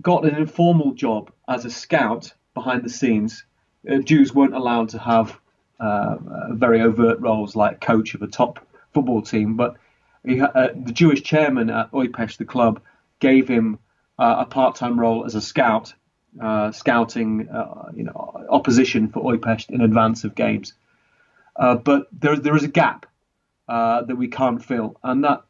got 0.00 0.24
an 0.24 0.36
informal 0.36 0.94
job 0.94 1.30
as 1.48 1.64
a 1.64 1.70
scout 1.70 2.32
behind 2.54 2.82
the 2.82 2.90
scenes. 2.90 3.44
Uh, 3.90 3.98
Jews 3.98 4.34
weren't 4.34 4.54
allowed 4.54 4.90
to 4.90 4.98
have 4.98 5.38
uh, 5.78 6.16
very 6.50 6.80
overt 6.80 7.20
roles 7.20 7.54
like 7.54 7.80
coach 7.80 8.14
of 8.14 8.22
a 8.22 8.26
top 8.26 8.66
football 8.94 9.22
team, 9.22 9.56
but 9.56 9.76
he, 10.24 10.40
uh, 10.40 10.68
the 10.74 10.92
Jewish 10.92 11.22
chairman 11.22 11.70
at 11.70 11.90
Újpest, 11.92 12.38
the 12.38 12.44
club, 12.44 12.80
gave 13.20 13.46
him 13.48 13.78
uh, 14.18 14.36
a 14.40 14.46
part-time 14.46 14.98
role 14.98 15.24
as 15.24 15.34
a 15.34 15.40
scout, 15.40 15.94
uh, 16.40 16.72
scouting 16.72 17.48
uh, 17.48 17.90
you 17.94 18.04
know 18.04 18.46
opposition 18.48 19.08
for 19.08 19.22
Újpest 19.22 19.70
in 19.70 19.80
advance 19.80 20.24
of 20.24 20.34
games. 20.34 20.74
but 21.56 22.08
there 22.12 22.36
there 22.36 22.56
is 22.56 22.64
a 22.64 22.68
gap 22.68 23.06
that 23.68 24.16
we 24.16 24.28
can't 24.28 24.64
fill, 24.64 24.96
and 25.02 25.24
that 25.24 25.42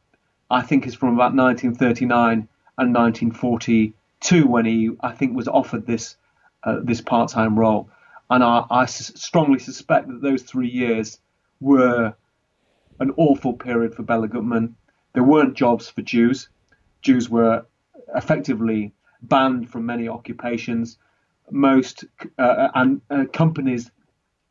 I 0.51 0.63
think 0.63 0.87
is 0.87 0.95
from 0.95 1.15
about 1.15 1.35
1939 1.35 2.49
and 2.79 2.95
1942 2.95 4.47
when 4.47 4.65
he 4.65 4.91
I 5.01 5.13
think 5.13 5.37
was 5.37 5.49
offered 5.49 5.87
this 5.87 6.17
this 6.85 7.01
part-time 7.01 7.59
role 7.59 7.91
and 8.31 8.43
I, 8.43 8.65
I 8.71 8.87
strongly 8.87 9.59
suspect 9.59 10.09
that 10.09 10.21
those 10.21 10.43
three 10.43 10.69
years 10.69 11.19
were 11.61 12.15
an 12.99 13.13
awful 13.17 13.53
period 13.53 13.95
for 13.95 14.03
Bela 14.03 14.29
Guttmann. 14.29 14.75
There 15.13 15.23
weren't 15.23 15.55
jobs 15.55 15.89
for 15.89 16.03
Jews. 16.03 16.49
Jews 17.03 17.31
were 17.31 17.67
effectively 18.15 18.93
banned 19.23 19.71
from 19.71 19.87
many 19.87 20.09
occupations. 20.09 20.99
Most 21.51 22.05
uh, 22.39 22.69
and 22.75 23.01
uh, 23.11 23.25
companies 23.33 23.91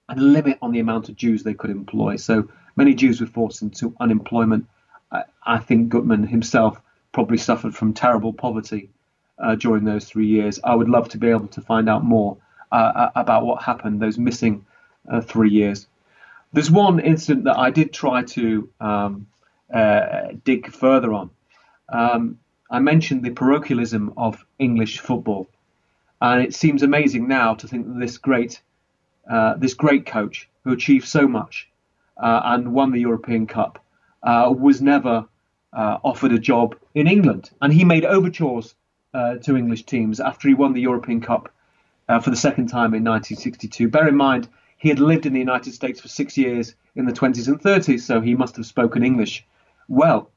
had 0.08 0.18
a 0.18 0.22
limit 0.22 0.58
on 0.62 0.72
the 0.72 0.80
amount 0.80 1.10
of 1.10 1.16
Jews 1.16 1.44
they 1.44 1.54
could 1.54 1.70
employ. 1.72 2.16
So 2.18 2.50
many 2.76 2.94
Jews 2.94 3.22
were 3.22 3.28
forced 3.28 3.62
into 3.62 3.96
unemployment. 4.00 4.68
I, 5.12 5.24
I 5.44 5.60
think 5.60 5.92
Guttmann 5.92 6.28
himself 6.28 6.82
probably 7.12 7.38
suffered 7.38 7.76
from 7.76 7.94
terrible 7.94 8.34
poverty 8.34 8.90
uh, 9.40 9.56
during 9.56 9.84
those 9.84 10.06
three 10.06 10.28
years. 10.28 10.60
I 10.64 10.76
would 10.76 10.90
love 10.90 11.10
to 11.10 11.18
be 11.18 11.30
able 11.30 11.48
to 11.50 11.62
find 11.62 11.90
out 11.90 12.04
more 12.04 12.38
uh, 12.72 12.76
uh, 12.76 13.12
about 13.16 13.46
what 13.46 13.64
happened 13.64 14.02
those 14.02 14.18
missing 14.18 14.66
uh, 15.10 15.22
three 15.22 15.50
years. 15.50 15.88
There's 16.54 16.72
one 16.72 17.00
incident 17.00 17.46
that 17.46 17.58
I 17.58 17.70
did 17.70 17.94
try 17.94 18.24
to 18.24 18.70
um, 18.80 19.28
uh, 19.74 20.30
dig 20.44 20.72
further 20.72 21.14
on. 21.14 21.30
Um, 21.90 22.40
I 22.70 22.80
mentioned 22.80 23.24
the 23.24 23.32
parochialism 23.32 24.14
of 24.18 24.46
English 24.60 25.00
football, 25.00 25.48
and 26.22 26.42
it 26.42 26.54
seems 26.54 26.84
amazing 26.84 27.28
now 27.28 27.56
to 27.56 27.68
think 27.68 27.88
that 27.88 28.00
this 28.00 28.18
great, 28.18 28.62
uh, 29.30 29.56
this 29.56 29.74
great 29.74 30.06
coach 30.06 30.50
who 30.64 30.72
achieved 30.72 31.08
so 31.08 31.28
much 31.28 31.70
uh, 32.18 32.42
and 32.46 32.74
won 32.74 32.92
the 32.92 33.02
European 33.02 33.48
Cup 33.48 33.84
was 34.24 34.82
never 34.82 35.26
offered 35.74 36.32
a 36.32 36.40
job 36.40 36.76
in 36.94 37.08
England, 37.08 37.52
and 37.62 37.72
he 37.74 37.84
made 37.84 38.06
overtures 38.06 38.76
to 39.14 39.56
English 39.56 39.84
teams 39.84 40.20
after 40.20 40.48
he 40.48 40.54
won 40.54 40.74
the 40.74 40.82
European 40.82 41.22
Cup 41.22 41.50
uh, 42.08 42.20
for 42.20 42.30
the 42.30 42.36
second 42.36 42.68
time 42.68 42.94
in 42.94 43.04
1962. 43.04 43.90
Bear 43.90 44.08
in 44.08 44.16
mind, 44.16 44.48
he 44.78 44.90
had 44.90 45.00
lived 45.00 45.26
in 45.26 45.34
the 45.34 45.40
United 45.40 45.74
States 45.74 46.00
for 46.00 46.08
six 46.08 46.38
years 46.38 46.76
in 46.96 47.06
the 47.06 47.14
20s 47.14 47.48
and 47.48 47.60
30s, 47.60 48.02
so 48.02 48.22
he 48.22 48.36
must 48.36 48.56
have 48.58 48.66
spoken 48.66 49.04
English 49.04 49.46
well. 49.88 50.30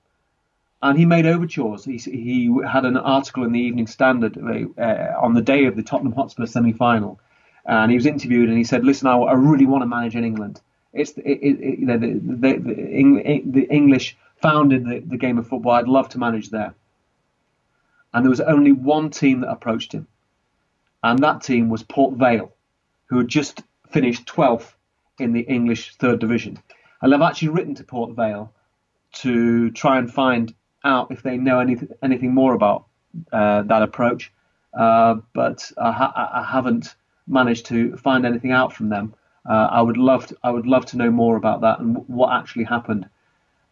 And 0.80 0.98
he 0.98 1.04
made 1.04 1.26
overtures. 1.26 1.84
He, 1.84 1.96
he 1.96 2.54
had 2.66 2.84
an 2.84 2.96
article 2.96 3.44
in 3.44 3.52
the 3.52 3.60
Evening 3.60 3.86
Standard 3.86 4.38
uh, 4.38 5.12
on 5.20 5.34
the 5.34 5.42
day 5.42 5.64
of 5.66 5.74
the 5.76 5.82
Tottenham 5.82 6.12
Hotspur 6.12 6.46
semi 6.46 6.72
final. 6.72 7.20
And 7.64 7.90
he 7.90 7.96
was 7.96 8.06
interviewed 8.06 8.48
and 8.48 8.56
he 8.56 8.64
said, 8.64 8.84
Listen, 8.84 9.08
I, 9.08 9.16
I 9.16 9.32
really 9.32 9.66
want 9.66 9.82
to 9.82 9.86
manage 9.86 10.14
in 10.14 10.24
England. 10.24 10.60
It's 10.92 11.12
it, 11.12 11.22
it, 11.24 11.78
you 11.80 11.86
know, 11.86 11.98
the, 11.98 12.14
the, 12.14 12.52
the, 12.58 13.42
the, 13.44 13.68
English 13.68 14.16
founded 14.40 14.86
the, 14.86 15.00
the 15.00 15.18
game 15.18 15.36
of 15.36 15.48
football. 15.48 15.72
I'd 15.72 15.88
love 15.88 16.08
to 16.10 16.18
manage 16.18 16.50
there. 16.50 16.74
And 18.14 18.24
there 18.24 18.30
was 18.30 18.40
only 18.40 18.72
one 18.72 19.10
team 19.10 19.40
that 19.40 19.50
approached 19.50 19.92
him 19.92 20.06
and 21.02 21.20
that 21.20 21.42
team 21.42 21.68
was 21.68 21.82
Port 21.82 22.14
Vale, 22.14 22.52
who 23.06 23.18
had 23.18 23.28
just 23.28 23.62
finished 23.90 24.26
12th 24.26 24.72
in 25.18 25.32
the 25.32 25.40
English 25.40 25.94
third 25.96 26.18
division. 26.18 26.58
And 27.00 27.14
I've 27.14 27.22
actually 27.22 27.48
written 27.48 27.74
to 27.76 27.84
Port 27.84 28.16
Vale 28.16 28.52
to 29.12 29.70
try 29.70 29.98
and 29.98 30.12
find 30.12 30.54
out 30.84 31.10
if 31.10 31.22
they 31.22 31.36
know 31.36 31.60
anything 31.60 31.88
anything 32.02 32.34
more 32.34 32.54
about 32.54 32.86
uh, 33.32 33.62
that 33.62 33.82
approach, 33.82 34.32
uh, 34.78 35.16
but 35.34 35.70
I, 35.80 35.92
ha- 35.92 36.30
I, 36.34 36.42
haven't 36.44 36.94
managed 37.26 37.66
to 37.66 37.96
find 37.96 38.26
anything 38.26 38.52
out 38.52 38.72
from 38.72 38.88
them. 38.90 39.14
Uh, 39.48 39.68
I 39.70 39.80
would 39.80 39.96
love 39.96 40.26
to, 40.26 40.36
I 40.42 40.50
would 40.50 40.66
love 40.66 40.86
to 40.86 40.96
know 40.96 41.10
more 41.10 41.36
about 41.36 41.62
that 41.62 41.80
and 41.80 41.96
what 42.08 42.32
actually 42.32 42.64
happened. 42.64 43.08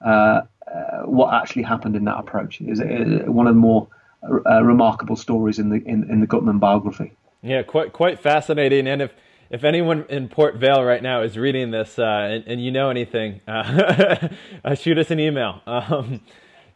Uh, 0.04 0.42
uh, 0.66 1.02
what 1.04 1.32
actually 1.32 1.62
happened 1.62 1.96
in 1.96 2.04
that 2.04 2.18
approach 2.18 2.60
is 2.60 2.80
it 2.80 3.28
one 3.28 3.46
of 3.46 3.54
the 3.54 3.60
more 3.60 3.88
uh, 4.24 4.62
remarkable 4.62 5.16
stories 5.16 5.58
in 5.58 5.68
the 5.68 5.76
in, 5.76 6.10
in 6.10 6.20
the 6.20 6.26
Guttmann 6.26 6.58
biography. 6.58 7.12
Yeah, 7.42 7.62
quite 7.62 7.92
quite 7.92 8.20
fascinating. 8.20 8.88
And 8.88 9.02
if 9.02 9.12
if 9.50 9.64
anyone 9.64 10.04
in 10.08 10.28
Port 10.28 10.56
Vale 10.56 10.82
right 10.82 11.02
now 11.02 11.22
is 11.22 11.38
reading 11.38 11.70
this 11.70 11.98
uh, 11.98 12.02
and, 12.02 12.44
and, 12.46 12.64
you 12.64 12.72
know 12.72 12.90
anything, 12.90 13.40
uh, 13.46 14.28
shoot 14.74 14.98
us 14.98 15.10
an 15.10 15.20
email. 15.20 15.62
Um, 15.66 16.20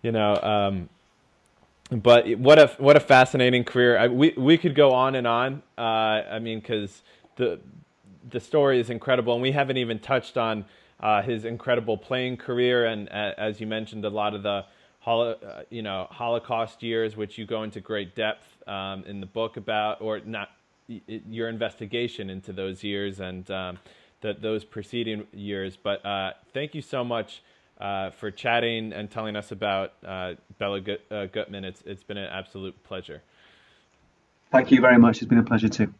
you 0.03 0.12
know, 0.12 0.36
um, 0.36 0.88
but 1.90 2.28
what 2.38 2.59
a 2.59 2.68
what 2.78 2.96
a 2.96 3.01
fascinating 3.01 3.64
career. 3.64 3.98
I, 3.98 4.09
we 4.09 4.32
we 4.36 4.57
could 4.57 4.74
go 4.74 4.92
on 4.92 5.14
and 5.14 5.26
on. 5.26 5.62
Uh, 5.76 5.80
I 5.80 6.38
mean, 6.38 6.61
because 6.61 7.03
the 7.36 7.59
the 8.28 8.40
story 8.40 8.78
is 8.80 8.90
incredible, 8.90 9.32
and 9.32 9.42
we 9.42 9.53
haven't 9.53 9.76
even 9.76 9.98
touched 9.98 10.36
on 10.36 10.64
uh, 11.01 11.22
his 11.22 11.44
incredible 11.44 11.96
playing 11.96 12.36
career, 12.36 12.86
and 12.86 13.09
uh, 13.09 13.32
as 13.36 13.61
you 13.61 13.66
mentioned, 13.66 14.05
a 14.05 14.11
lot 14.11 14.34
of 14.34 14.42
the 14.42 14.64
holo, 15.01 15.32
uh, 15.32 15.62
you 15.70 15.82
know 15.82 16.07
Holocaust 16.11 16.82
years, 16.82 17.16
which 17.16 17.38
you 17.38 17.44
go 17.44 17.64
into 17.64 17.80
great 17.80 18.14
depth 18.14 18.46
um, 18.68 19.05
in 19.05 19.20
the 19.20 19.26
book 19.26 19.57
about, 19.57 20.01
or 20.01 20.20
not 20.20 20.51
your 20.86 21.48
investigation 21.48 22.30
into 22.30 22.53
those 22.53 22.82
years 22.82 23.20
and 23.20 23.48
um, 23.51 23.78
the, 24.22 24.34
those 24.34 24.64
preceding 24.64 25.26
years. 25.32 25.76
But 25.76 26.05
uh, 26.05 26.32
thank 26.53 26.74
you 26.74 26.82
so 26.82 27.05
much 27.05 27.42
uh, 27.81 28.11
for 28.11 28.31
chatting 28.31 28.93
and 28.93 29.11
telling 29.11 29.37
us 29.37 29.53
about 29.53 29.95
uh, 30.07 30.35
Bela 30.59 30.81
Gut- 30.81 31.01
uh, 31.11 31.26
Guttmann. 31.26 31.64
It's 31.64 31.83
it's 31.87 32.03
been 32.03 32.18
an 32.18 32.31
absolute 32.31 32.81
pleasure. 32.85 33.22
Thank 34.53 34.70
you 34.70 34.81
very 34.81 34.99
much. 34.99 35.18
It's 35.18 35.28
been 35.28 35.39
a 35.39 35.45
pleasure 35.45 35.68
too. 35.68 35.93